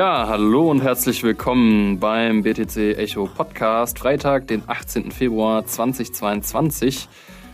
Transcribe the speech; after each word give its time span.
Ja, 0.00 0.28
hallo 0.28 0.70
und 0.70 0.82
herzlich 0.82 1.22
willkommen 1.22 2.00
beim 2.00 2.42
BTC 2.42 2.96
Echo 2.96 3.26
Podcast, 3.26 3.98
Freitag, 3.98 4.46
den 4.46 4.62
18. 4.66 5.12
Februar 5.12 5.66
2022. 5.66 7.06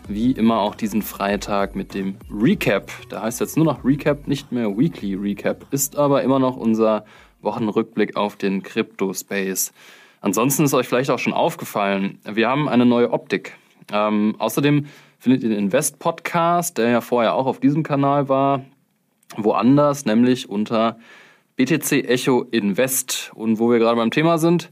Wie 0.07 0.31
immer 0.31 0.61
auch 0.61 0.77
diesen 0.77 1.03
Freitag 1.03 1.75
mit 1.75 1.93
dem 1.93 2.15
Recap. 2.31 2.93
Da 3.09 3.23
heißt 3.23 3.41
jetzt 3.41 3.57
nur 3.57 3.67
noch 3.67 3.85
Recap, 3.85 4.29
nicht 4.29 4.53
mehr 4.53 4.79
Weekly 4.79 5.15
Recap, 5.15 5.67
ist 5.73 5.97
aber 5.97 6.23
immer 6.23 6.39
noch 6.39 6.57
unser 6.57 7.05
Wochenrückblick 7.43 8.17
auf 8.17 8.37
den 8.37 8.63
Crypto 8.63 9.13
Space. 9.13 9.73
Ansonsten 10.21 10.67
ist 10.67 10.75
euch 10.75 10.87
vielleicht 10.87 11.11
auch 11.11 11.19
schon 11.19 11.33
aufgefallen, 11.33 12.21
wir 12.25 12.49
haben 12.49 12.69
eine 12.69 12.87
neue 12.87 13.11
Optik. 13.11 13.57
Ähm, 13.93 14.37
außerdem 14.39 14.87
findet 15.19 15.43
ihr 15.43 15.49
den 15.49 15.59
Invest 15.59 15.99
Podcast, 15.99 16.79
der 16.79 16.91
ja 16.91 17.01
vorher 17.01 17.35
auch 17.35 17.47
auf 17.47 17.59
diesem 17.59 17.83
Kanal 17.83 18.29
war, 18.29 18.65
woanders, 19.37 20.05
nämlich 20.05 20.49
unter 20.49 20.97
BTC 21.57 22.09
Echo 22.09 22.43
Invest. 22.51 23.33
Und 23.35 23.59
wo 23.59 23.71
wir 23.71 23.79
gerade 23.79 23.97
beim 23.97 24.11
Thema 24.11 24.39
sind, 24.39 24.71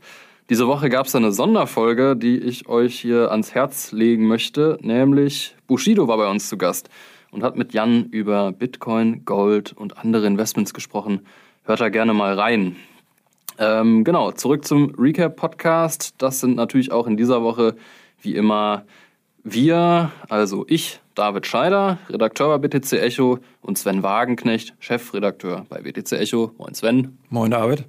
diese 0.50 0.66
Woche 0.66 0.90
gab 0.90 1.06
es 1.06 1.14
eine 1.14 1.32
Sonderfolge, 1.32 2.16
die 2.16 2.36
ich 2.36 2.68
euch 2.68 3.00
hier 3.00 3.30
ans 3.30 3.54
Herz 3.54 3.92
legen 3.92 4.26
möchte, 4.26 4.78
nämlich 4.82 5.56
Bushido 5.66 6.06
war 6.06 6.18
bei 6.18 6.30
uns 6.30 6.50
zu 6.50 6.58
Gast 6.58 6.90
und 7.30 7.42
hat 7.42 7.56
mit 7.56 7.72
Jan 7.72 8.04
über 8.10 8.52
Bitcoin, 8.52 9.24
Gold 9.24 9.72
und 9.72 9.96
andere 9.96 10.26
Investments 10.26 10.74
gesprochen. 10.74 11.20
Hört 11.64 11.80
da 11.80 11.88
gerne 11.88 12.12
mal 12.12 12.38
rein. 12.38 12.76
Ähm, 13.58 14.04
genau, 14.04 14.32
zurück 14.32 14.66
zum 14.66 14.94
Recap-Podcast. 14.98 16.14
Das 16.18 16.40
sind 16.40 16.56
natürlich 16.56 16.92
auch 16.92 17.06
in 17.06 17.16
dieser 17.16 17.42
Woche 17.42 17.76
wie 18.20 18.34
immer 18.34 18.84
wir, 19.44 20.10
also 20.28 20.64
ich, 20.68 21.00
David 21.14 21.46
Scheider, 21.46 21.98
Redakteur 22.08 22.58
bei 22.58 22.66
BTC 22.66 22.94
Echo 22.94 23.38
und 23.60 23.78
Sven 23.78 24.02
Wagenknecht, 24.02 24.74
Chefredakteur 24.80 25.66
bei 25.68 25.82
BTC 25.82 26.12
Echo. 26.12 26.52
Moin 26.58 26.74
Sven. 26.74 27.18
Moin 27.28 27.50
David. 27.50 27.84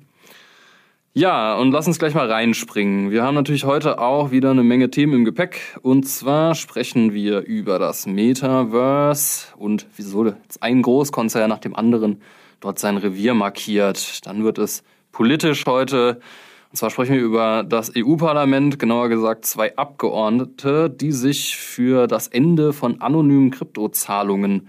Ja, 1.14 1.56
und 1.56 1.72
lass 1.72 1.88
uns 1.88 1.98
gleich 1.98 2.14
mal 2.14 2.30
reinspringen. 2.30 3.10
Wir 3.10 3.24
haben 3.24 3.36
natürlich 3.36 3.64
heute 3.64 4.00
auch 4.00 4.32
wieder 4.32 4.52
eine 4.52 4.64
Menge 4.64 4.92
Themen 4.92 5.14
im 5.14 5.26
Gepäck. 5.26 5.80
Und 5.82 6.04
zwar 6.04 6.56
sprechen 6.56 7.14
wir 7.14 7.40
über 7.40 7.80
das 7.80 8.06
Metaverse 8.06 9.48
und 9.56 9.88
wieso 9.96 10.26
jetzt 10.26 10.62
ein 10.62 10.82
Großkonzern 10.82 11.50
nach 11.50 11.60
dem 11.60 11.74
anderen 11.74 12.22
dort 12.60 12.80
sein 12.80 12.98
Revier 12.98 13.34
markiert. 13.34 14.26
Dann 14.28 14.44
wird 14.44 14.58
es 14.58 14.84
politisch 15.14 15.66
heute. 15.66 16.20
Und 16.76 16.80
zwar 16.80 16.90
sprechen 16.90 17.16
wir 17.16 17.22
über 17.22 17.64
das 17.64 17.94
EU-Parlament, 17.96 18.80
genauer 18.80 19.08
gesagt 19.08 19.46
zwei 19.46 19.78
Abgeordnete, 19.78 20.90
die 20.90 21.14
sich 21.14 21.56
für 21.56 22.06
das 22.06 22.28
Ende 22.28 22.74
von 22.74 23.00
anonymen 23.00 23.50
Kryptozahlungen 23.50 24.68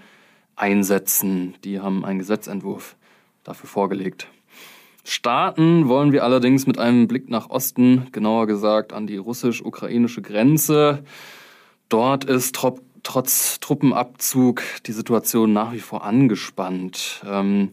einsetzen. 0.54 1.56
Die 1.64 1.80
haben 1.80 2.04
einen 2.04 2.20
Gesetzentwurf 2.20 2.94
dafür 3.42 3.68
vorgelegt. 3.68 4.28
Starten 5.02 5.88
wollen 5.88 6.12
wir 6.12 6.22
allerdings 6.22 6.68
mit 6.68 6.78
einem 6.78 7.08
Blick 7.08 7.28
nach 7.28 7.50
Osten, 7.50 8.06
genauer 8.12 8.46
gesagt 8.46 8.92
an 8.92 9.08
die 9.08 9.16
russisch-ukrainische 9.16 10.22
Grenze. 10.22 11.02
Dort 11.88 12.24
ist 12.24 12.54
tro 12.54 12.78
trotz 13.02 13.58
Truppenabzug 13.58 14.62
die 14.86 14.92
Situation 14.92 15.52
nach 15.52 15.72
wie 15.72 15.80
vor 15.80 16.04
angespannt. 16.04 17.24
Ähm, 17.28 17.72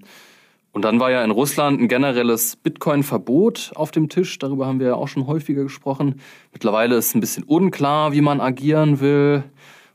und 0.74 0.84
dann 0.84 1.00
war 1.00 1.12
ja 1.12 1.24
in 1.24 1.30
Russland 1.30 1.80
ein 1.80 1.88
generelles 1.88 2.56
Bitcoin-Verbot 2.56 3.74
auf 3.76 3.92
dem 3.92 4.10
Tisch. 4.10 4.40
Darüber 4.40 4.66
haben 4.66 4.80
wir 4.80 4.88
ja 4.88 4.96
auch 4.96 5.08
schon 5.08 5.28
häufiger 5.28 5.62
gesprochen. 5.62 6.20
Mittlerweile 6.52 6.96
ist 6.96 7.16
ein 7.16 7.20
bisschen 7.20 7.44
unklar, 7.44 8.12
wie 8.12 8.22
man 8.22 8.42
agieren 8.42 9.00
will. 9.00 9.44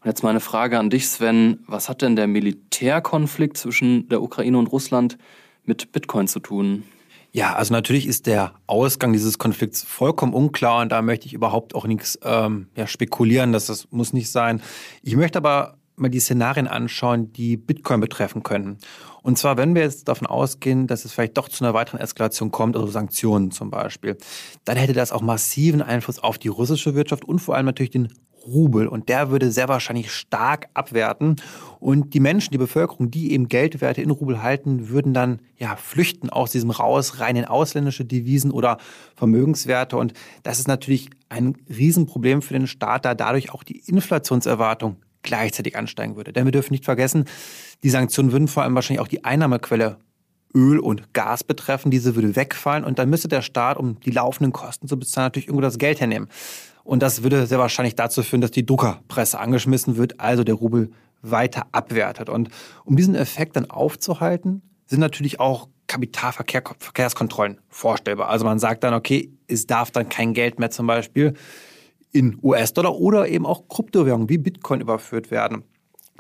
Und 0.01 0.07
jetzt 0.07 0.23
meine 0.23 0.39
Frage 0.39 0.79
an 0.79 0.89
dich, 0.89 1.09
Sven. 1.09 1.65
Was 1.67 1.89
hat 1.89 2.01
denn 2.01 2.15
der 2.15 2.29
Militärkonflikt 2.29 3.57
zwischen 3.57 4.09
der 4.09 4.23
Ukraine 4.23 4.57
und 4.57 4.69
Russland 4.69 5.19
mit 5.65 5.91
Bitcoin 5.91 6.29
zu 6.29 6.39
tun? 6.39 6.85
Ja, 7.33 7.55
also 7.55 7.75
natürlich 7.75 8.07
ist 8.07 8.27
der 8.27 8.53
Ausgang 8.69 9.13
dieses 9.13 9.37
Konflikts 9.39 9.83
vollkommen 9.83 10.33
unklar 10.33 10.83
und 10.83 10.93
da 10.93 11.03
möchte 11.03 11.27
ich 11.27 11.35
überhaupt 11.35 11.75
auch 11.75 11.87
nichts 11.87 12.19
ähm, 12.23 12.69
ja, 12.77 12.87
spekulieren, 12.87 13.53
dass 13.53 13.67
das 13.67 13.89
muss 13.91 14.13
nicht 14.13 14.31
sein. 14.31 14.63
Ich 15.03 15.17
möchte 15.17 15.39
aber 15.39 15.78
mal 16.01 16.09
die 16.09 16.21
Szenarien 16.21 16.67
anschauen, 16.67 17.33
die 17.33 17.57
Bitcoin 17.57 18.01
betreffen 18.01 18.43
können. 18.43 18.79
Und 19.23 19.37
zwar, 19.37 19.57
wenn 19.57 19.75
wir 19.75 19.83
jetzt 19.83 20.09
davon 20.09 20.27
ausgehen, 20.27 20.87
dass 20.87 21.05
es 21.05 21.13
vielleicht 21.13 21.37
doch 21.37 21.49
zu 21.49 21.65
einer 21.65 21.75
weiteren 21.75 22.01
Eskalation 22.01 22.51
kommt, 22.51 22.77
also 22.77 22.89
Sanktionen 22.89 23.51
zum 23.51 23.71
Beispiel, 23.71 24.17
dann 24.65 24.77
hätte 24.77 24.93
das 24.93 25.13
auch 25.13 25.23
massiven 25.23 25.83
Einfluss 25.83 26.19
auf 26.19 26.39
die 26.39 26.49
russische 26.49 26.95
Wirtschaft 26.95 27.25
und 27.25 27.39
vor 27.39 27.55
allem 27.57 27.67
natürlich 27.67 27.91
den 27.91 28.09
Rubel. 28.49 28.89
Und 28.89 29.09
der 29.09 29.31
würde 29.31 29.51
sehr 29.51 29.69
wahrscheinlich 29.69 30.11
stark 30.11 30.69
abwerten. 30.75 31.37
Und 31.81 32.15
die 32.15 32.21
Menschen, 32.21 32.53
die 32.53 32.59
Bevölkerung, 32.59 33.11
die 33.11 33.33
eben 33.33 33.49
Geldwerte 33.49 34.03
in 34.03 34.11
Rubel 34.11 34.43
halten, 34.43 34.89
würden 34.89 35.15
dann 35.15 35.41
ja 35.59 35.77
flüchten 35.77 36.31
aus 36.31 36.51
diesem 36.51 36.71
raus 36.71 37.21
rein 37.21 37.37
in 37.37 37.45
ausländische 37.45 38.05
Devisen 38.05 38.51
oder 38.51 38.79
Vermögenswerte. 39.17 39.97
Und 39.97 40.15
das 40.43 40.59
ist 40.59 40.69
natürlich 40.69 41.11
ein 41.29 41.57
Riesenproblem 41.69 42.43
für 42.43 42.55
den 42.55 42.67
Staat, 42.67 43.05
da 43.05 43.15
dadurch 43.15 43.53
auch 43.53 43.63
die 43.63 43.79
Inflationserwartung 43.79 44.97
gleichzeitig 45.29 45.77
ansteigen 45.77 46.17
würde. 46.17 46.33
Denn 46.33 46.45
wir 46.45 46.53
dürfen 46.53 46.73
nicht 46.73 46.85
vergessen, 46.85 47.27
die 47.83 47.91
Sanktionen 47.91 48.33
würden 48.33 48.49
vor 48.49 48.65
allem 48.65 48.75
wahrscheinlich 48.75 49.01
auch 49.01 49.09
die 49.09 49.25
Einnahmequelle 49.25 49.99
Öl 50.55 50.79
und 50.79 51.13
Gas 51.13 51.45
betreffen. 51.45 51.91
Diese 51.91 52.15
würde 52.15 52.35
wegfallen 52.35 52.85
und 52.85 52.99
dann 52.99 53.11
müsste 53.11 53.29
der 53.29 53.43
Staat, 53.43 53.77
um 53.77 54.01
die 54.01 54.11
laufenden 54.11 54.53
Kosten 54.53 54.89
zu 54.89 54.99
bezahlen, 54.99 55.27
natürlich 55.27 55.49
irgendwo 55.49 55.63
das 55.63 55.79
Geld 55.79 56.01
hernehmen. 56.01 56.29
Und 56.85 57.03
das 57.03 57.23
würde 57.23 57.47
sehr 57.47 57.59
wahrscheinlich 57.59 57.95
dazu 57.95 58.23
führen, 58.23 58.41
dass 58.41 58.51
die 58.51 58.65
Druckerpresse 58.65 59.39
angeschmissen 59.39 59.97
wird, 59.97 60.21
also 60.21 60.43
der 60.43 60.55
Rubel 60.55 60.91
weiter 61.21 61.67
abwertet. 61.73 62.29
Und 62.29 62.49
um 62.85 62.97
diesen 62.97 63.15
Effekt 63.15 63.57
dann 63.57 63.71
aufzuhalten, 63.71 64.63
sind 64.87 65.01
natürlich 65.01 65.39
auch 65.39 65.69
Kapitalverkehrskontrollen 65.87 67.61
vorstellbar. 67.69 68.29
Also 68.29 68.45
man 68.45 68.59
sagt 68.59 68.85
dann, 68.85 68.95
okay, 68.95 69.31
es 69.49 69.67
darf 69.67 69.91
dann 69.91 70.09
kein 70.09 70.33
Geld 70.33 70.59
mehr 70.59 70.71
zum 70.71 70.87
Beispiel 70.87 71.35
in 72.13 72.39
US-Dollar 72.43 72.97
oder 72.97 73.29
eben 73.29 73.47
auch 73.47 73.69
Kryptowährungen 73.69 74.29
wie 74.29 74.39
Bitcoin 74.39 74.81
überführt 74.81 75.31
werden. 75.31 75.65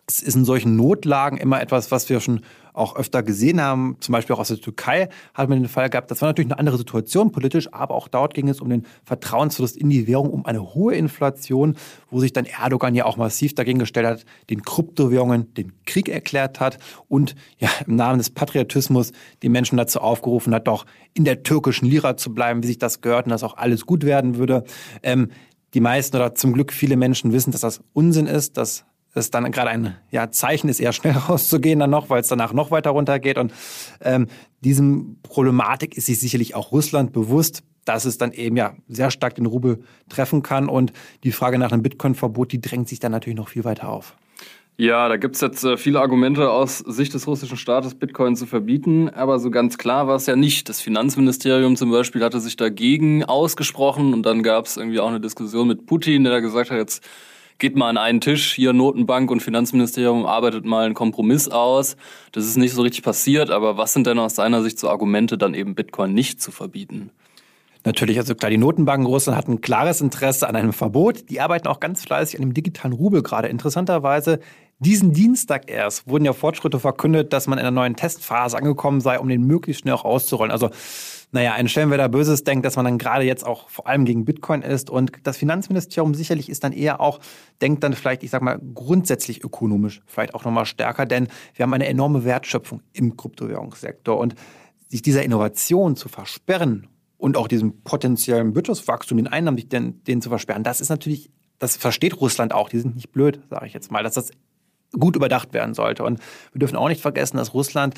Es 0.06 0.22
ist 0.22 0.36
in 0.36 0.46
solchen 0.46 0.74
Notlagen 0.76 1.36
immer 1.36 1.60
etwas, 1.60 1.90
was 1.90 2.08
wir 2.08 2.20
schon 2.20 2.40
auch 2.72 2.96
öfter 2.96 3.22
gesehen 3.22 3.60
haben. 3.60 3.96
Zum 4.00 4.12
Beispiel 4.12 4.34
auch 4.34 4.40
aus 4.40 4.48
der 4.48 4.58
Türkei 4.58 5.08
hat 5.34 5.48
man 5.50 5.60
den 5.60 5.68
Fall 5.68 5.90
gehabt. 5.90 6.10
Das 6.10 6.22
war 6.22 6.30
natürlich 6.30 6.50
eine 6.50 6.58
andere 6.58 6.78
Situation 6.78 7.30
politisch, 7.30 7.72
aber 7.74 7.94
auch 7.94 8.08
dort 8.08 8.32
ging 8.32 8.48
es 8.48 8.60
um 8.60 8.70
den 8.70 8.86
Vertrauensverlust 9.04 9.76
in 9.76 9.90
die 9.90 10.06
Währung, 10.06 10.30
um 10.30 10.46
eine 10.46 10.74
hohe 10.74 10.94
Inflation, 10.94 11.76
wo 12.10 12.20
sich 12.20 12.32
dann 12.32 12.46
Erdogan 12.46 12.94
ja 12.94 13.04
auch 13.04 13.18
massiv 13.18 13.54
dagegen 13.54 13.78
gestellt 13.80 14.06
hat, 14.06 14.24
den 14.48 14.62
Kryptowährungen 14.62 15.52
den 15.54 15.72
Krieg 15.84 16.08
erklärt 16.08 16.60
hat 16.60 16.78
und 17.08 17.34
ja 17.58 17.68
im 17.86 17.96
Namen 17.96 18.18
des 18.18 18.30
Patriotismus 18.30 19.12
die 19.42 19.50
Menschen 19.50 19.76
dazu 19.76 20.00
aufgerufen 20.00 20.54
hat, 20.54 20.68
doch 20.68 20.86
in 21.12 21.24
der 21.24 21.42
türkischen 21.42 21.86
Lira 21.86 22.16
zu 22.16 22.32
bleiben, 22.32 22.62
wie 22.62 22.68
sich 22.68 22.78
das 22.78 23.02
gehört 23.02 23.26
und 23.26 23.30
dass 23.30 23.42
auch 23.42 23.58
alles 23.58 23.84
gut 23.84 24.04
werden 24.04 24.38
würde. 24.38 24.64
Ähm, 25.02 25.28
die 25.74 25.80
meisten 25.80 26.16
oder 26.16 26.34
zum 26.34 26.52
Glück 26.52 26.72
viele 26.72 26.96
Menschen 26.96 27.32
wissen, 27.32 27.52
dass 27.52 27.60
das 27.60 27.80
Unsinn 27.92 28.26
ist, 28.26 28.56
dass 28.56 28.84
es 29.14 29.30
dann 29.30 29.50
gerade 29.50 29.70
ein 29.70 29.96
ja, 30.10 30.30
Zeichen 30.30 30.68
ist, 30.68 30.80
eher 30.80 30.92
schnell 30.92 31.12
rauszugehen 31.28 31.80
dann 31.80 31.90
noch, 31.90 32.10
weil 32.10 32.20
es 32.20 32.28
danach 32.28 32.52
noch 32.52 32.70
weiter 32.70 32.90
runtergeht. 32.90 33.38
Und 33.38 33.52
ähm, 34.00 34.26
diesem 34.60 35.18
Problematik 35.22 35.96
ist 35.96 36.06
sich 36.06 36.18
sicherlich 36.18 36.54
auch 36.54 36.72
Russland 36.72 37.12
bewusst, 37.12 37.62
dass 37.84 38.04
es 38.04 38.18
dann 38.18 38.32
eben 38.32 38.56
ja 38.56 38.74
sehr 38.88 39.10
stark 39.10 39.34
den 39.34 39.46
Rubel 39.46 39.82
treffen 40.08 40.42
kann. 40.42 40.68
Und 40.68 40.92
die 41.24 41.32
Frage 41.32 41.58
nach 41.58 41.72
einem 41.72 41.82
Bitcoin-Verbot, 41.82 42.52
die 42.52 42.60
drängt 42.60 42.88
sich 42.88 43.00
dann 43.00 43.12
natürlich 43.12 43.38
noch 43.38 43.48
viel 43.48 43.64
weiter 43.64 43.88
auf. 43.88 44.16
Ja, 44.80 45.08
da 45.08 45.16
gibt 45.16 45.34
es 45.34 45.40
jetzt 45.40 45.64
äh, 45.64 45.76
viele 45.76 46.00
Argumente 46.00 46.52
aus 46.52 46.78
Sicht 46.78 47.12
des 47.12 47.26
russischen 47.26 47.56
Staates, 47.56 47.96
Bitcoin 47.96 48.36
zu 48.36 48.46
verbieten, 48.46 49.08
aber 49.08 49.40
so 49.40 49.50
ganz 49.50 49.76
klar 49.76 50.06
war 50.06 50.14
es 50.14 50.26
ja 50.26 50.36
nicht. 50.36 50.68
Das 50.68 50.80
Finanzministerium 50.80 51.74
zum 51.74 51.90
Beispiel 51.90 52.22
hatte 52.22 52.38
sich 52.38 52.54
dagegen 52.54 53.24
ausgesprochen 53.24 54.14
und 54.14 54.22
dann 54.22 54.44
gab 54.44 54.66
es 54.66 54.76
irgendwie 54.76 55.00
auch 55.00 55.08
eine 55.08 55.18
Diskussion 55.20 55.66
mit 55.66 55.86
Putin, 55.86 56.22
der 56.22 56.32
da 56.32 56.38
gesagt 56.38 56.70
hat, 56.70 56.78
jetzt 56.78 57.02
geht 57.58 57.74
mal 57.74 57.88
an 57.88 57.96
einen 57.96 58.20
Tisch, 58.20 58.54
hier 58.54 58.72
Notenbank 58.72 59.32
und 59.32 59.42
Finanzministerium 59.42 60.24
arbeitet 60.26 60.64
mal 60.64 60.86
einen 60.86 60.94
Kompromiss 60.94 61.48
aus. 61.48 61.96
Das 62.30 62.44
ist 62.44 62.56
nicht 62.56 62.72
so 62.72 62.82
richtig 62.82 63.02
passiert, 63.02 63.50
aber 63.50 63.76
was 63.78 63.92
sind 63.92 64.06
denn 64.06 64.20
aus 64.20 64.36
seiner 64.36 64.62
Sicht 64.62 64.78
so 64.78 64.88
Argumente, 64.88 65.36
dann 65.36 65.54
eben 65.54 65.74
Bitcoin 65.74 66.14
nicht 66.14 66.40
zu 66.40 66.52
verbieten? 66.52 67.10
Natürlich, 67.84 68.18
also 68.18 68.34
klar, 68.34 68.50
die 68.50 68.58
Notenbanken 68.58 69.06
Russland 69.06 69.36
hatten 69.36 69.52
ein 69.52 69.60
klares 69.60 70.00
Interesse 70.00 70.48
an 70.48 70.56
einem 70.56 70.72
Verbot. 70.72 71.30
Die 71.30 71.40
arbeiten 71.40 71.68
auch 71.68 71.80
ganz 71.80 72.04
fleißig 72.04 72.38
an 72.38 72.46
dem 72.46 72.54
digitalen 72.54 72.92
Rubel 72.92 73.22
gerade. 73.22 73.48
Interessanterweise 73.48 74.40
diesen 74.80 75.12
Dienstag 75.12 75.68
erst 75.68 76.08
wurden 76.08 76.24
ja 76.24 76.32
Fortschritte 76.32 76.78
verkündet, 76.78 77.32
dass 77.32 77.48
man 77.48 77.58
in 77.58 77.64
einer 77.64 77.72
neuen 77.72 77.96
Testphase 77.96 78.56
angekommen 78.56 79.00
sei, 79.00 79.18
um 79.18 79.28
den 79.28 79.44
möglichst 79.44 79.82
schnell 79.82 79.94
auch 79.94 80.04
auszurollen. 80.04 80.52
Also, 80.52 80.70
naja, 81.32 81.52
ein 81.54 81.66
da 81.66 82.08
Böses 82.08 82.44
denkt, 82.44 82.64
dass 82.64 82.76
man 82.76 82.84
dann 82.84 82.96
gerade 82.96 83.24
jetzt 83.24 83.44
auch 83.44 83.68
vor 83.68 83.86
allem 83.86 84.04
gegen 84.04 84.24
Bitcoin 84.24 84.62
ist. 84.62 84.88
Und 84.88 85.12
das 85.24 85.36
Finanzministerium 85.36 86.14
sicherlich 86.14 86.48
ist 86.48 86.64
dann 86.64 86.72
eher 86.72 87.00
auch, 87.00 87.18
denkt 87.60 87.82
dann 87.82 87.92
vielleicht, 87.92 88.22
ich 88.22 88.30
sag 88.30 88.40
mal, 88.40 88.60
grundsätzlich 88.74 89.42
ökonomisch 89.42 90.00
vielleicht 90.06 90.34
auch 90.34 90.44
nochmal 90.44 90.64
stärker, 90.64 91.06
denn 91.06 91.26
wir 91.54 91.64
haben 91.64 91.74
eine 91.74 91.86
enorme 91.86 92.24
Wertschöpfung 92.24 92.80
im 92.92 93.16
Kryptowährungssektor. 93.16 94.16
Und 94.16 94.36
sich 94.86 95.02
dieser 95.02 95.22
Innovation 95.22 95.96
zu 95.96 96.08
versperren 96.08 96.86
und 97.18 97.36
auch 97.36 97.48
diesem 97.48 97.82
potenziellen 97.82 98.54
Wirtschaftswachstum, 98.54 99.18
den 99.18 99.26
Einnahmen, 99.26 99.68
den, 99.68 100.02
den 100.04 100.22
zu 100.22 100.30
versperren, 100.30 100.62
das 100.62 100.80
ist 100.80 100.88
natürlich 100.88 101.30
das 101.58 101.76
versteht 101.76 102.20
Russland 102.20 102.52
auch. 102.52 102.68
Die 102.68 102.78
sind 102.78 102.94
nicht 102.94 103.12
blöd, 103.12 103.40
sage 103.50 103.66
ich 103.66 103.72
jetzt 103.72 103.90
mal, 103.90 104.02
dass 104.02 104.14
das 104.14 104.30
gut 104.92 105.16
überdacht 105.16 105.52
werden 105.52 105.74
sollte. 105.74 106.04
Und 106.04 106.20
wir 106.52 106.58
dürfen 106.58 106.76
auch 106.76 106.88
nicht 106.88 107.00
vergessen, 107.00 107.36
dass 107.36 107.54
Russland 107.54 107.94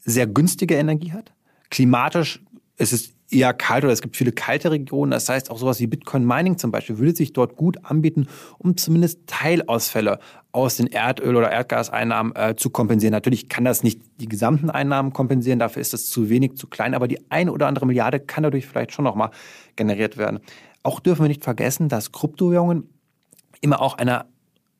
sehr 0.00 0.26
günstige 0.26 0.74
Energie 0.74 1.12
hat, 1.12 1.32
Klimatisch 1.70 2.42
ist 2.76 2.92
es 2.92 3.14
eher 3.30 3.52
kalt 3.52 3.84
oder 3.84 3.92
es 3.92 4.00
gibt 4.00 4.16
viele 4.16 4.32
kalte 4.32 4.70
Regionen. 4.70 5.10
Das 5.10 5.28
heißt, 5.28 5.50
auch 5.50 5.58
sowas 5.58 5.80
wie 5.80 5.86
Bitcoin 5.86 6.24
Mining 6.24 6.56
zum 6.56 6.70
Beispiel 6.70 6.96
würde 6.98 7.14
sich 7.14 7.34
dort 7.34 7.56
gut 7.56 7.84
anbieten, 7.84 8.26
um 8.56 8.76
zumindest 8.76 9.26
Teilausfälle 9.26 10.18
aus 10.52 10.76
den 10.76 10.86
Erdöl- 10.86 11.36
oder 11.36 11.50
Erdgaseinnahmen 11.50 12.34
äh, 12.36 12.56
zu 12.56 12.70
kompensieren. 12.70 13.12
Natürlich 13.12 13.50
kann 13.50 13.64
das 13.64 13.82
nicht 13.82 14.00
die 14.18 14.28
gesamten 14.28 14.70
Einnahmen 14.70 15.12
kompensieren, 15.12 15.58
dafür 15.58 15.82
ist 15.82 15.92
das 15.92 16.06
zu 16.06 16.30
wenig, 16.30 16.56
zu 16.56 16.68
klein, 16.68 16.94
aber 16.94 17.06
die 17.06 17.30
eine 17.30 17.52
oder 17.52 17.66
andere 17.66 17.84
Milliarde 17.84 18.18
kann 18.18 18.44
dadurch 18.44 18.66
vielleicht 18.66 18.92
schon 18.92 19.04
nochmal 19.04 19.30
generiert 19.76 20.16
werden. 20.16 20.40
Auch 20.82 21.00
dürfen 21.00 21.24
wir 21.24 21.28
nicht 21.28 21.44
vergessen, 21.44 21.90
dass 21.90 22.12
Kryptowährungen 22.12 22.88
immer 23.60 23.82
auch 23.82 23.98
eine 23.98 24.24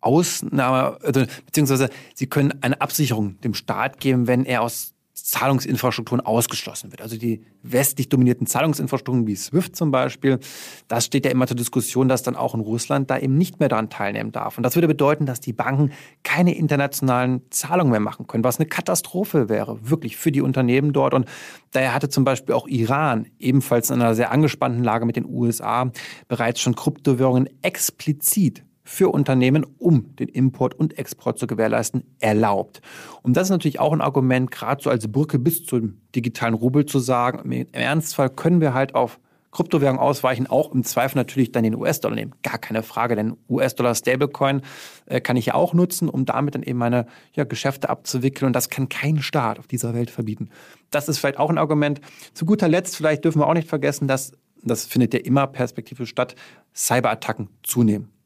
Ausnahme, 0.01 0.99
also, 1.03 1.25
beziehungsweise 1.47 1.91
sie 2.15 2.27
können 2.27 2.55
eine 2.63 2.81
Absicherung 2.81 3.41
dem 3.41 3.55
Staat 3.55 4.01
geben, 4.01 4.27
wenn 4.27 4.45
er 4.45 4.63
aus 4.63 4.95
Zahlungsinfrastrukturen 5.29 6.25
ausgeschlossen 6.25 6.91
wird. 6.91 7.03
Also 7.03 7.19
die 7.19 7.43
westlich 7.63 8.09
dominierten 8.09 8.47
Zahlungsinfrastrukturen 8.47 9.27
wie 9.27 9.37
SWIFT 9.37 9.77
zum 9.77 9.91
Beispiel, 9.91 10.39
das 10.87 11.05
steht 11.05 11.25
ja 11.25 11.31
immer 11.31 11.47
zur 11.47 11.57
Diskussion, 11.57 12.09
dass 12.09 12.23
dann 12.23 12.37
auch 12.37 12.55
in 12.55 12.61
Russland 12.61 13.11
da 13.11 13.19
eben 13.19 13.37
nicht 13.37 13.61
mehr 13.61 13.69
daran 13.69 13.91
teilnehmen 13.91 14.33
darf. 14.33 14.57
Und 14.57 14.63
das 14.63 14.75
würde 14.75 14.89
bedeuten, 14.89 15.27
dass 15.27 15.41
die 15.41 15.53
Banken 15.53 15.93
keine 16.23 16.55
internationalen 16.55 17.43
Zahlungen 17.51 17.91
mehr 17.91 18.01
machen 18.01 18.27
können, 18.27 18.45
was 18.45 18.59
eine 18.59 18.69
Katastrophe 18.69 19.49
wäre, 19.49 19.79
wirklich 19.91 20.17
für 20.17 20.33
die 20.33 20.41
Unternehmen 20.41 20.93
dort. 20.93 21.15
Und 21.15 21.27
daher 21.73 21.95
hatte 21.95 22.09
zum 22.09 22.25
Beispiel 22.25 22.55
auch 22.55 22.67
Iran 22.67 23.27
ebenfalls 23.39 23.91
in 23.91 24.01
einer 24.01 24.15
sehr 24.15 24.31
angespannten 24.31 24.83
Lage 24.83 25.05
mit 25.05 25.17
den 25.17 25.27
USA 25.27 25.91
bereits 26.29 26.61
schon 26.61 26.75
Kryptowährungen 26.75 27.49
explizit 27.63 28.65
für 28.89 29.11
Unternehmen, 29.11 29.67
um 29.77 30.17
den 30.17 30.29
Import 30.29 30.73
und 30.73 30.99
Export 30.99 31.39
zu 31.39 31.47
gewährleisten, 31.47 32.05
erlaubt. 32.21 32.81
Und 33.23 33.37
das 33.37 33.45
ist 33.45 33.51
natürlich 33.51 33.81
auch 33.81 33.93
ein 33.93 34.01
Argument, 34.01 34.51
gerade 34.51 34.83
so 34.83 34.89
als 34.89 35.13
Brücke 35.13 35.39
bis 35.39 35.67
zum 35.67 36.01
digitalen 36.15 36.55
Rubel 36.55 36.87
zu 36.87 36.99
sagen, 36.99 37.53
im 37.53 37.67
Ernstfall 37.73 38.31
können 38.31 38.63
wir 38.63 38.73
halt 38.73 38.95
auf 38.95 39.21
Kryptowährungen 39.51 40.01
ausweichen, 40.01 40.47
auch 40.47 40.73
im 40.73 40.85
Zweifel 40.85 41.19
natürlich 41.19 41.53
dann 41.53 41.65
den 41.65 41.75
US-Dollar 41.75 42.15
nehmen. 42.15 42.35
Gar 42.43 42.57
keine 42.57 42.83
Frage, 42.83 43.15
denn 43.15 43.37
US-Dollar 43.51 43.95
Stablecoin 43.95 44.63
äh, 45.05 45.21
kann 45.21 45.37
ich 45.37 45.47
ja 45.47 45.55
auch 45.55 45.75
nutzen, 45.75 46.09
um 46.09 46.25
damit 46.25 46.55
dann 46.55 46.63
eben 46.63 46.79
meine 46.79 47.07
ja, 47.35 47.45
Geschäfte 47.45 47.91
abzuwickeln. 47.91 48.47
Und 48.47 48.53
das 48.55 48.71
kann 48.71 48.89
kein 48.89 49.21
Staat 49.21 49.59
auf 49.59 49.67
dieser 49.67 49.93
Welt 49.93 50.11
verbieten. 50.11 50.49
Das 50.91 51.11
ist 51.11 51.19
vielleicht 51.19 51.39
auch 51.39 51.51
ein 51.51 51.59
Argument. 51.59 52.01
Zu 52.33 52.47
guter 52.47 52.69
Letzt, 52.69 52.97
vielleicht 52.97 53.25
dürfen 53.25 53.41
wir 53.41 53.47
auch 53.47 53.55
nicht 53.55 53.69
vergessen, 53.69 54.09
dass, 54.09 54.33
das 54.63 54.87
findet 54.87 55.13
ja 55.13 55.21
immer 55.21 55.47
perspektivisch 55.47 56.09
statt, 56.09 56.35
Cyberattacken 56.75 57.49
zunehmen. 57.63 58.18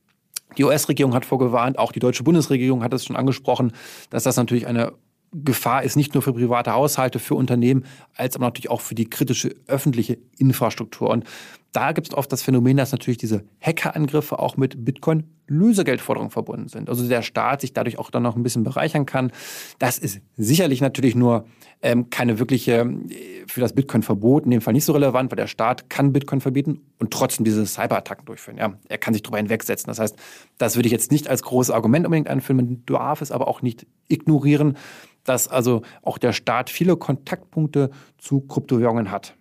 Die 0.58 0.64
US-Regierung 0.64 1.14
hat 1.14 1.24
vorgewarnt, 1.24 1.78
auch 1.78 1.92
die 1.92 2.00
deutsche 2.00 2.22
Bundesregierung 2.24 2.82
hat 2.82 2.92
es 2.92 3.04
schon 3.04 3.16
angesprochen, 3.16 3.72
dass 4.10 4.24
das 4.24 4.36
natürlich 4.36 4.66
eine 4.66 4.92
Gefahr 5.32 5.82
ist, 5.82 5.96
nicht 5.96 6.12
nur 6.12 6.22
für 6.22 6.34
private 6.34 6.74
Haushalte, 6.74 7.18
für 7.18 7.34
Unternehmen, 7.34 7.86
als 8.14 8.36
aber 8.36 8.46
natürlich 8.46 8.70
auch 8.70 8.82
für 8.82 8.94
die 8.94 9.08
kritische 9.08 9.54
öffentliche 9.66 10.18
Infrastruktur. 10.36 11.08
Und 11.08 11.24
da 11.72 11.92
gibt 11.92 12.08
es 12.08 12.14
oft 12.14 12.30
das 12.30 12.42
Phänomen, 12.42 12.76
dass 12.76 12.92
natürlich 12.92 13.16
diese 13.16 13.44
Hackerangriffe 13.60 14.38
auch 14.38 14.58
mit 14.58 14.84
Bitcoin-Lösegeldforderungen 14.84 16.30
verbunden 16.30 16.68
sind. 16.68 16.90
Also 16.90 17.08
der 17.08 17.22
Staat 17.22 17.62
sich 17.62 17.72
dadurch 17.72 17.98
auch 17.98 18.10
dann 18.10 18.22
noch 18.22 18.36
ein 18.36 18.42
bisschen 18.42 18.62
bereichern 18.62 19.06
kann. 19.06 19.32
Das 19.78 19.98
ist 19.98 20.20
sicherlich 20.36 20.82
natürlich 20.82 21.14
nur 21.14 21.46
ähm, 21.80 22.10
keine 22.10 22.38
wirkliche, 22.38 22.82
äh, 22.82 23.44
für 23.46 23.60
das 23.60 23.72
Bitcoin-Verbot 23.72 24.44
in 24.44 24.50
dem 24.50 24.60
Fall 24.60 24.74
nicht 24.74 24.84
so 24.84 24.92
relevant, 24.92 25.32
weil 25.32 25.36
der 25.36 25.46
Staat 25.46 25.88
kann 25.88 26.12
Bitcoin 26.12 26.42
verbieten 26.42 26.82
und 26.98 27.10
trotzdem 27.10 27.44
diese 27.44 27.64
Cyberattacken 27.64 28.26
durchführen. 28.26 28.58
Ja, 28.58 28.74
er 28.88 28.98
kann 28.98 29.14
sich 29.14 29.22
darüber 29.22 29.38
hinwegsetzen. 29.38 29.88
Das 29.88 29.98
heißt, 29.98 30.16
das 30.58 30.76
würde 30.76 30.88
ich 30.88 30.92
jetzt 30.92 31.10
nicht 31.10 31.26
als 31.28 31.42
großes 31.42 31.72
Argument 31.72 32.04
unbedingt 32.04 32.28
anführen. 32.28 32.56
Man 32.56 32.82
darf 32.84 33.22
es 33.22 33.32
aber 33.32 33.48
auch 33.48 33.62
nicht 33.62 33.86
ignorieren, 34.08 34.76
dass 35.24 35.48
also 35.48 35.82
auch 36.02 36.18
der 36.18 36.34
Staat 36.34 36.68
viele 36.68 36.96
Kontaktpunkte 36.96 37.90
zu 38.18 38.42
Kryptowährungen 38.42 39.10
hat. 39.10 39.36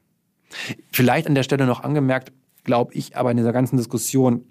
Vielleicht 0.91 1.27
an 1.27 1.35
der 1.35 1.43
Stelle 1.43 1.65
noch 1.65 1.83
angemerkt, 1.83 2.31
glaube 2.63 2.93
ich, 2.93 3.17
aber 3.17 3.31
in 3.31 3.37
dieser 3.37 3.53
ganzen 3.53 3.77
Diskussion 3.77 4.45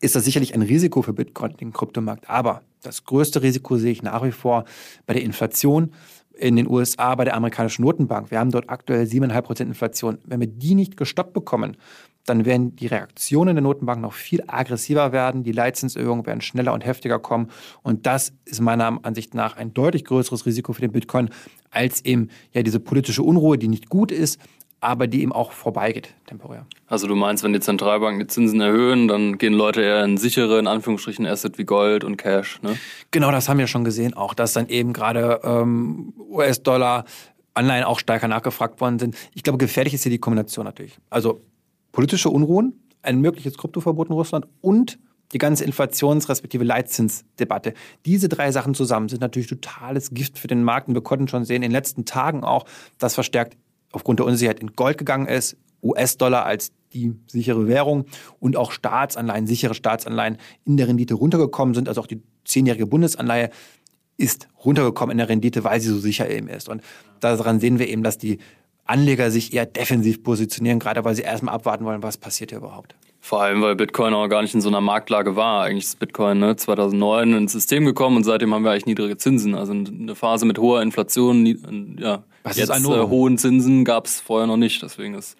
ist 0.00 0.16
das 0.16 0.24
sicherlich 0.24 0.54
ein 0.54 0.62
Risiko 0.62 1.02
für 1.02 1.12
Bitcoin, 1.12 1.56
den 1.56 1.72
Kryptomarkt. 1.72 2.28
Aber 2.28 2.62
das 2.82 3.04
größte 3.04 3.42
Risiko 3.42 3.76
sehe 3.76 3.92
ich 3.92 4.02
nach 4.02 4.22
wie 4.24 4.32
vor 4.32 4.64
bei 5.06 5.14
der 5.14 5.22
Inflation 5.22 5.92
in 6.36 6.56
den 6.56 6.68
USA, 6.68 7.14
bei 7.16 7.24
der 7.24 7.34
amerikanischen 7.34 7.82
Notenbank. 7.82 8.30
Wir 8.30 8.38
haben 8.38 8.52
dort 8.52 8.70
aktuell 8.70 9.04
7,5% 9.04 9.62
Inflation. 9.62 10.18
Wenn 10.24 10.40
wir 10.40 10.46
die 10.46 10.74
nicht 10.74 10.96
gestoppt 10.96 11.32
bekommen, 11.32 11.76
dann 12.28 12.44
werden 12.44 12.76
die 12.76 12.86
Reaktionen 12.86 13.56
der 13.56 13.62
Notenbank 13.62 14.00
noch 14.00 14.12
viel 14.12 14.44
aggressiver 14.46 15.12
werden, 15.12 15.42
die 15.42 15.52
Leitzinserhöhungen 15.52 16.26
werden 16.26 16.40
schneller 16.40 16.74
und 16.74 16.84
heftiger 16.84 17.18
kommen 17.18 17.48
und 17.82 18.06
das 18.06 18.32
ist 18.44 18.60
meiner 18.60 18.98
Ansicht 19.02 19.34
nach 19.34 19.56
ein 19.56 19.72
deutlich 19.72 20.04
größeres 20.04 20.44
Risiko 20.46 20.72
für 20.72 20.82
den 20.82 20.92
Bitcoin 20.92 21.30
als 21.70 22.04
eben 22.04 22.28
ja 22.52 22.62
diese 22.62 22.80
politische 22.80 23.22
Unruhe, 23.22 23.58
die 23.58 23.68
nicht 23.68 23.88
gut 23.88 24.12
ist, 24.12 24.38
aber 24.80 25.06
die 25.06 25.22
eben 25.22 25.32
auch 25.32 25.52
vorbeigeht, 25.52 26.14
temporär. 26.26 26.66
Also 26.86 27.06
du 27.06 27.14
meinst, 27.16 27.42
wenn 27.42 27.52
die 27.52 27.60
Zentralbanken 27.60 28.20
die 28.20 28.26
Zinsen 28.26 28.60
erhöhen, 28.60 29.08
dann 29.08 29.38
gehen 29.38 29.52
Leute 29.52 29.82
eher 29.82 30.04
in 30.04 30.16
sichere, 30.16 30.58
in 30.58 30.66
Anführungsstrichen, 30.66 31.26
Asset 31.26 31.58
wie 31.58 31.64
Gold 31.64 32.04
und 32.04 32.16
Cash, 32.16 32.60
ne? 32.62 32.78
Genau, 33.10 33.30
das 33.30 33.48
haben 33.48 33.58
wir 33.58 33.66
schon 33.66 33.84
gesehen 33.84 34.14
auch, 34.14 34.34
dass 34.34 34.52
dann 34.52 34.68
eben 34.68 34.92
gerade 34.92 35.40
ähm, 35.42 36.12
US-Dollar, 36.30 37.04
Anleihen 37.54 37.84
auch 37.84 37.98
stärker 37.98 38.28
nachgefragt 38.28 38.80
worden 38.80 39.00
sind. 39.00 39.16
Ich 39.34 39.42
glaube, 39.42 39.58
gefährlich 39.58 39.92
ist 39.92 40.04
hier 40.04 40.12
die 40.12 40.18
Kombination 40.18 40.64
natürlich. 40.64 40.96
Also 41.10 41.42
politische 41.90 42.30
Unruhen, 42.30 42.80
ein 43.02 43.20
mögliches 43.20 43.58
Kryptoverbot 43.58 44.08
in 44.08 44.14
Russland 44.14 44.46
und 44.60 44.98
die 45.32 45.38
ganze 45.38 45.64
Inflations- 45.64 46.28
respektive 46.28 46.64
Leitzinsdebatte. 46.64 47.74
Diese 48.06 48.28
drei 48.28 48.52
Sachen 48.52 48.74
zusammen 48.74 49.08
sind 49.08 49.20
natürlich 49.20 49.48
totales 49.48 50.10
Gift 50.10 50.38
für 50.38 50.46
den 50.46 50.62
Markt. 50.62 50.88
Und 50.88 50.94
wir 50.94 51.02
konnten 51.02 51.28
schon 51.28 51.44
sehen, 51.44 51.56
in 51.56 51.62
den 51.62 51.72
letzten 51.72 52.04
Tagen 52.04 52.44
auch, 52.44 52.64
dass 52.98 53.14
verstärkt 53.14 53.56
aufgrund 53.92 54.18
der 54.20 54.26
Unsicherheit 54.26 54.60
in 54.60 54.72
Gold 54.72 54.98
gegangen 54.98 55.26
ist, 55.26 55.56
US-Dollar 55.82 56.44
als 56.44 56.72
die 56.92 57.14
sichere 57.26 57.68
Währung 57.68 58.06
und 58.40 58.56
auch 58.56 58.72
Staatsanleihen, 58.72 59.46
sichere 59.46 59.74
Staatsanleihen 59.74 60.38
in 60.64 60.76
der 60.76 60.88
Rendite 60.88 61.14
runtergekommen 61.14 61.74
sind. 61.74 61.88
Also 61.88 62.00
auch 62.00 62.06
die 62.06 62.22
zehnjährige 62.44 62.86
Bundesanleihe 62.86 63.50
ist 64.16 64.48
runtergekommen 64.64 65.12
in 65.12 65.18
der 65.18 65.28
Rendite, 65.28 65.64
weil 65.64 65.80
sie 65.80 65.88
so 65.88 65.98
sicher 65.98 66.28
eben 66.30 66.48
ist. 66.48 66.68
Und 66.68 66.82
daran 67.20 67.60
sehen 67.60 67.78
wir 67.78 67.88
eben, 67.88 68.02
dass 68.02 68.18
die 68.18 68.38
Anleger 68.84 69.30
sich 69.30 69.52
eher 69.52 69.66
defensiv 69.66 70.22
positionieren, 70.22 70.78
gerade 70.78 71.04
weil 71.04 71.14
sie 71.14 71.22
erstmal 71.22 71.54
abwarten 71.54 71.84
wollen, 71.84 72.02
was 72.02 72.16
passiert 72.16 72.50
hier 72.50 72.58
überhaupt. 72.58 72.96
Vor 73.28 73.42
allem, 73.42 73.60
weil 73.60 73.76
Bitcoin 73.76 74.14
auch 74.14 74.26
gar 74.28 74.40
nicht 74.40 74.54
in 74.54 74.62
so 74.62 74.70
einer 74.70 74.80
Marktlage 74.80 75.36
war. 75.36 75.64
Eigentlich 75.64 75.84
ist 75.84 75.98
Bitcoin 75.98 76.38
ne, 76.38 76.56
2009 76.56 77.34
ins 77.34 77.52
System 77.52 77.84
gekommen 77.84 78.16
und 78.16 78.24
seitdem 78.24 78.54
haben 78.54 78.64
wir 78.64 78.70
eigentlich 78.70 78.86
niedrige 78.86 79.18
Zinsen. 79.18 79.54
Also 79.54 79.72
eine 79.72 80.14
Phase 80.14 80.46
mit 80.46 80.58
hoher 80.58 80.80
Inflation, 80.80 81.44
ja, 81.98 82.22
was 82.42 82.56
jetzt 82.56 82.70
äh, 82.70 82.80
hohen 82.80 83.36
Zinsen 83.36 83.84
gab 83.84 84.06
es 84.06 84.18
vorher 84.18 84.46
noch 84.46 84.56
nicht. 84.56 84.82
Deswegen 84.82 85.12
ist 85.12 85.36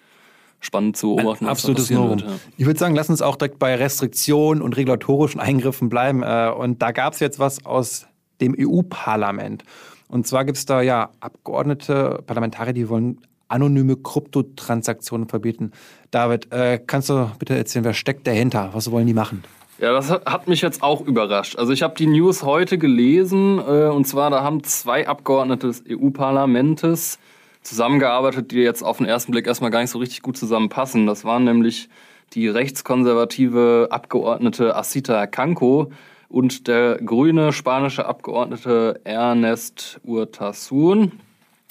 spannend 0.59 0.97
zu 0.97 1.15
beobachten, 1.15 1.45
Ein 1.45 1.49
absolutes 1.49 1.89
Novum. 1.89 2.19
Ja. 2.19 2.27
Ich 2.57 2.67
würde 2.67 2.79
sagen, 2.79 2.93
lass 2.93 3.09
uns 3.09 3.23
auch 3.23 3.37
direkt 3.37 3.57
bei 3.57 3.73
Restriktionen 3.73 4.61
und 4.61 4.77
regulatorischen 4.77 5.41
Eingriffen 5.41 5.89
bleiben. 5.89 6.21
Äh, 6.21 6.53
und 6.55 6.83
da 6.83 6.91
gab 6.91 7.13
es 7.13 7.19
jetzt 7.19 7.39
was 7.39 7.65
aus 7.65 8.05
dem 8.39 8.55
EU-Parlament. 8.55 9.63
Und 10.09 10.27
zwar 10.27 10.45
gibt 10.45 10.59
es 10.59 10.67
da 10.67 10.83
ja 10.83 11.09
Abgeordnete, 11.21 12.21
Parlamentarier, 12.27 12.73
die 12.73 12.87
wollen 12.87 13.19
anonyme 13.49 13.97
Kryptotransaktionen 13.97 15.27
verbieten. 15.27 15.71
David, 16.11 16.51
äh, 16.51 16.79
kannst 16.85 17.09
du 17.09 17.29
bitte 17.37 17.55
erzählen, 17.55 17.85
wer 17.85 17.93
steckt 17.93 18.25
dahinter? 18.25 18.69
Was 18.73 18.89
wollen 18.91 19.07
die 19.07 19.13
machen? 19.13 19.43
Ja, 19.79 19.93
das 19.93 20.09
hat 20.09 20.47
mich 20.47 20.61
jetzt 20.61 20.83
auch 20.83 21.01
überrascht. 21.01 21.57
Also 21.57 21.71
ich 21.71 21.83
habe 21.83 21.95
die 21.95 22.07
News 22.07 22.43
heute 22.43 22.77
gelesen 22.77 23.59
äh, 23.59 23.87
und 23.87 24.05
zwar 24.05 24.29
da 24.29 24.43
haben 24.43 24.63
zwei 24.63 25.07
Abgeordnete 25.07 25.67
des 25.67 25.83
EU-Parlamentes 25.89 27.17
zusammengearbeitet, 27.63 28.51
die 28.51 28.57
jetzt 28.57 28.83
auf 28.83 28.97
den 28.97 29.05
ersten 29.05 29.31
Blick 29.31 29.47
erstmal 29.47 29.71
gar 29.71 29.81
nicht 29.81 29.91
so 29.91 29.99
richtig 29.99 30.21
gut 30.21 30.37
zusammenpassen. 30.37 31.07
Das 31.07 31.23
waren 31.23 31.45
nämlich 31.45 31.89
die 32.33 32.47
rechtskonservative 32.47 33.87
Abgeordnete 33.89 34.75
Asita 34.75 35.27
Kanko 35.27 35.91
und 36.27 36.67
der 36.67 36.97
grüne 36.97 37.53
spanische 37.53 38.05
Abgeordnete 38.05 38.99
Ernest 39.03 39.99
Urtasun. 40.03 41.13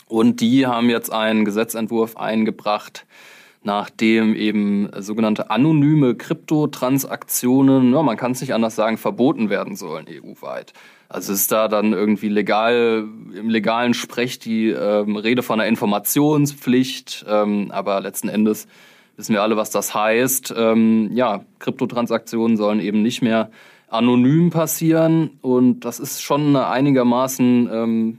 Und 0.08 0.40
die 0.40 0.66
haben 0.66 0.90
jetzt 0.90 1.12
einen 1.12 1.44
Gesetzentwurf 1.44 2.16
eingebracht, 2.16 3.06
nachdem 3.62 4.34
eben 4.34 4.88
sogenannte 4.98 5.50
anonyme 5.50 6.14
Kryptotransaktionen, 6.14 7.92
ja, 7.92 8.02
man 8.02 8.16
kann 8.16 8.32
es 8.32 8.40
nicht 8.40 8.54
anders 8.54 8.74
sagen, 8.74 8.96
verboten 8.96 9.50
werden 9.50 9.76
sollen 9.76 10.06
EU-weit. 10.08 10.72
Also 11.10 11.32
ist 11.32 11.50
da 11.52 11.68
dann 11.68 11.92
irgendwie 11.92 12.28
legal, 12.28 13.06
im 13.34 13.48
legalen 13.48 13.94
Sprech 13.94 14.38
die 14.38 14.68
ähm, 14.68 15.16
Rede 15.16 15.42
von 15.42 15.60
einer 15.60 15.68
Informationspflicht, 15.68 17.24
ähm, 17.28 17.70
aber 17.70 18.00
letzten 18.00 18.28
Endes 18.28 18.68
wissen 19.16 19.34
wir 19.34 19.42
alle, 19.42 19.56
was 19.56 19.70
das 19.70 19.94
heißt. 19.94 20.54
Ähm, 20.56 21.10
ja, 21.12 21.44
Kryptotransaktionen 21.58 22.56
sollen 22.56 22.80
eben 22.80 23.02
nicht 23.02 23.22
mehr 23.22 23.50
anonym 23.88 24.50
passieren 24.50 25.38
und 25.40 25.80
das 25.80 25.98
ist 25.98 26.22
schon 26.22 26.48
eine 26.48 26.68
einigermaßen 26.68 27.68
ähm, 27.72 28.18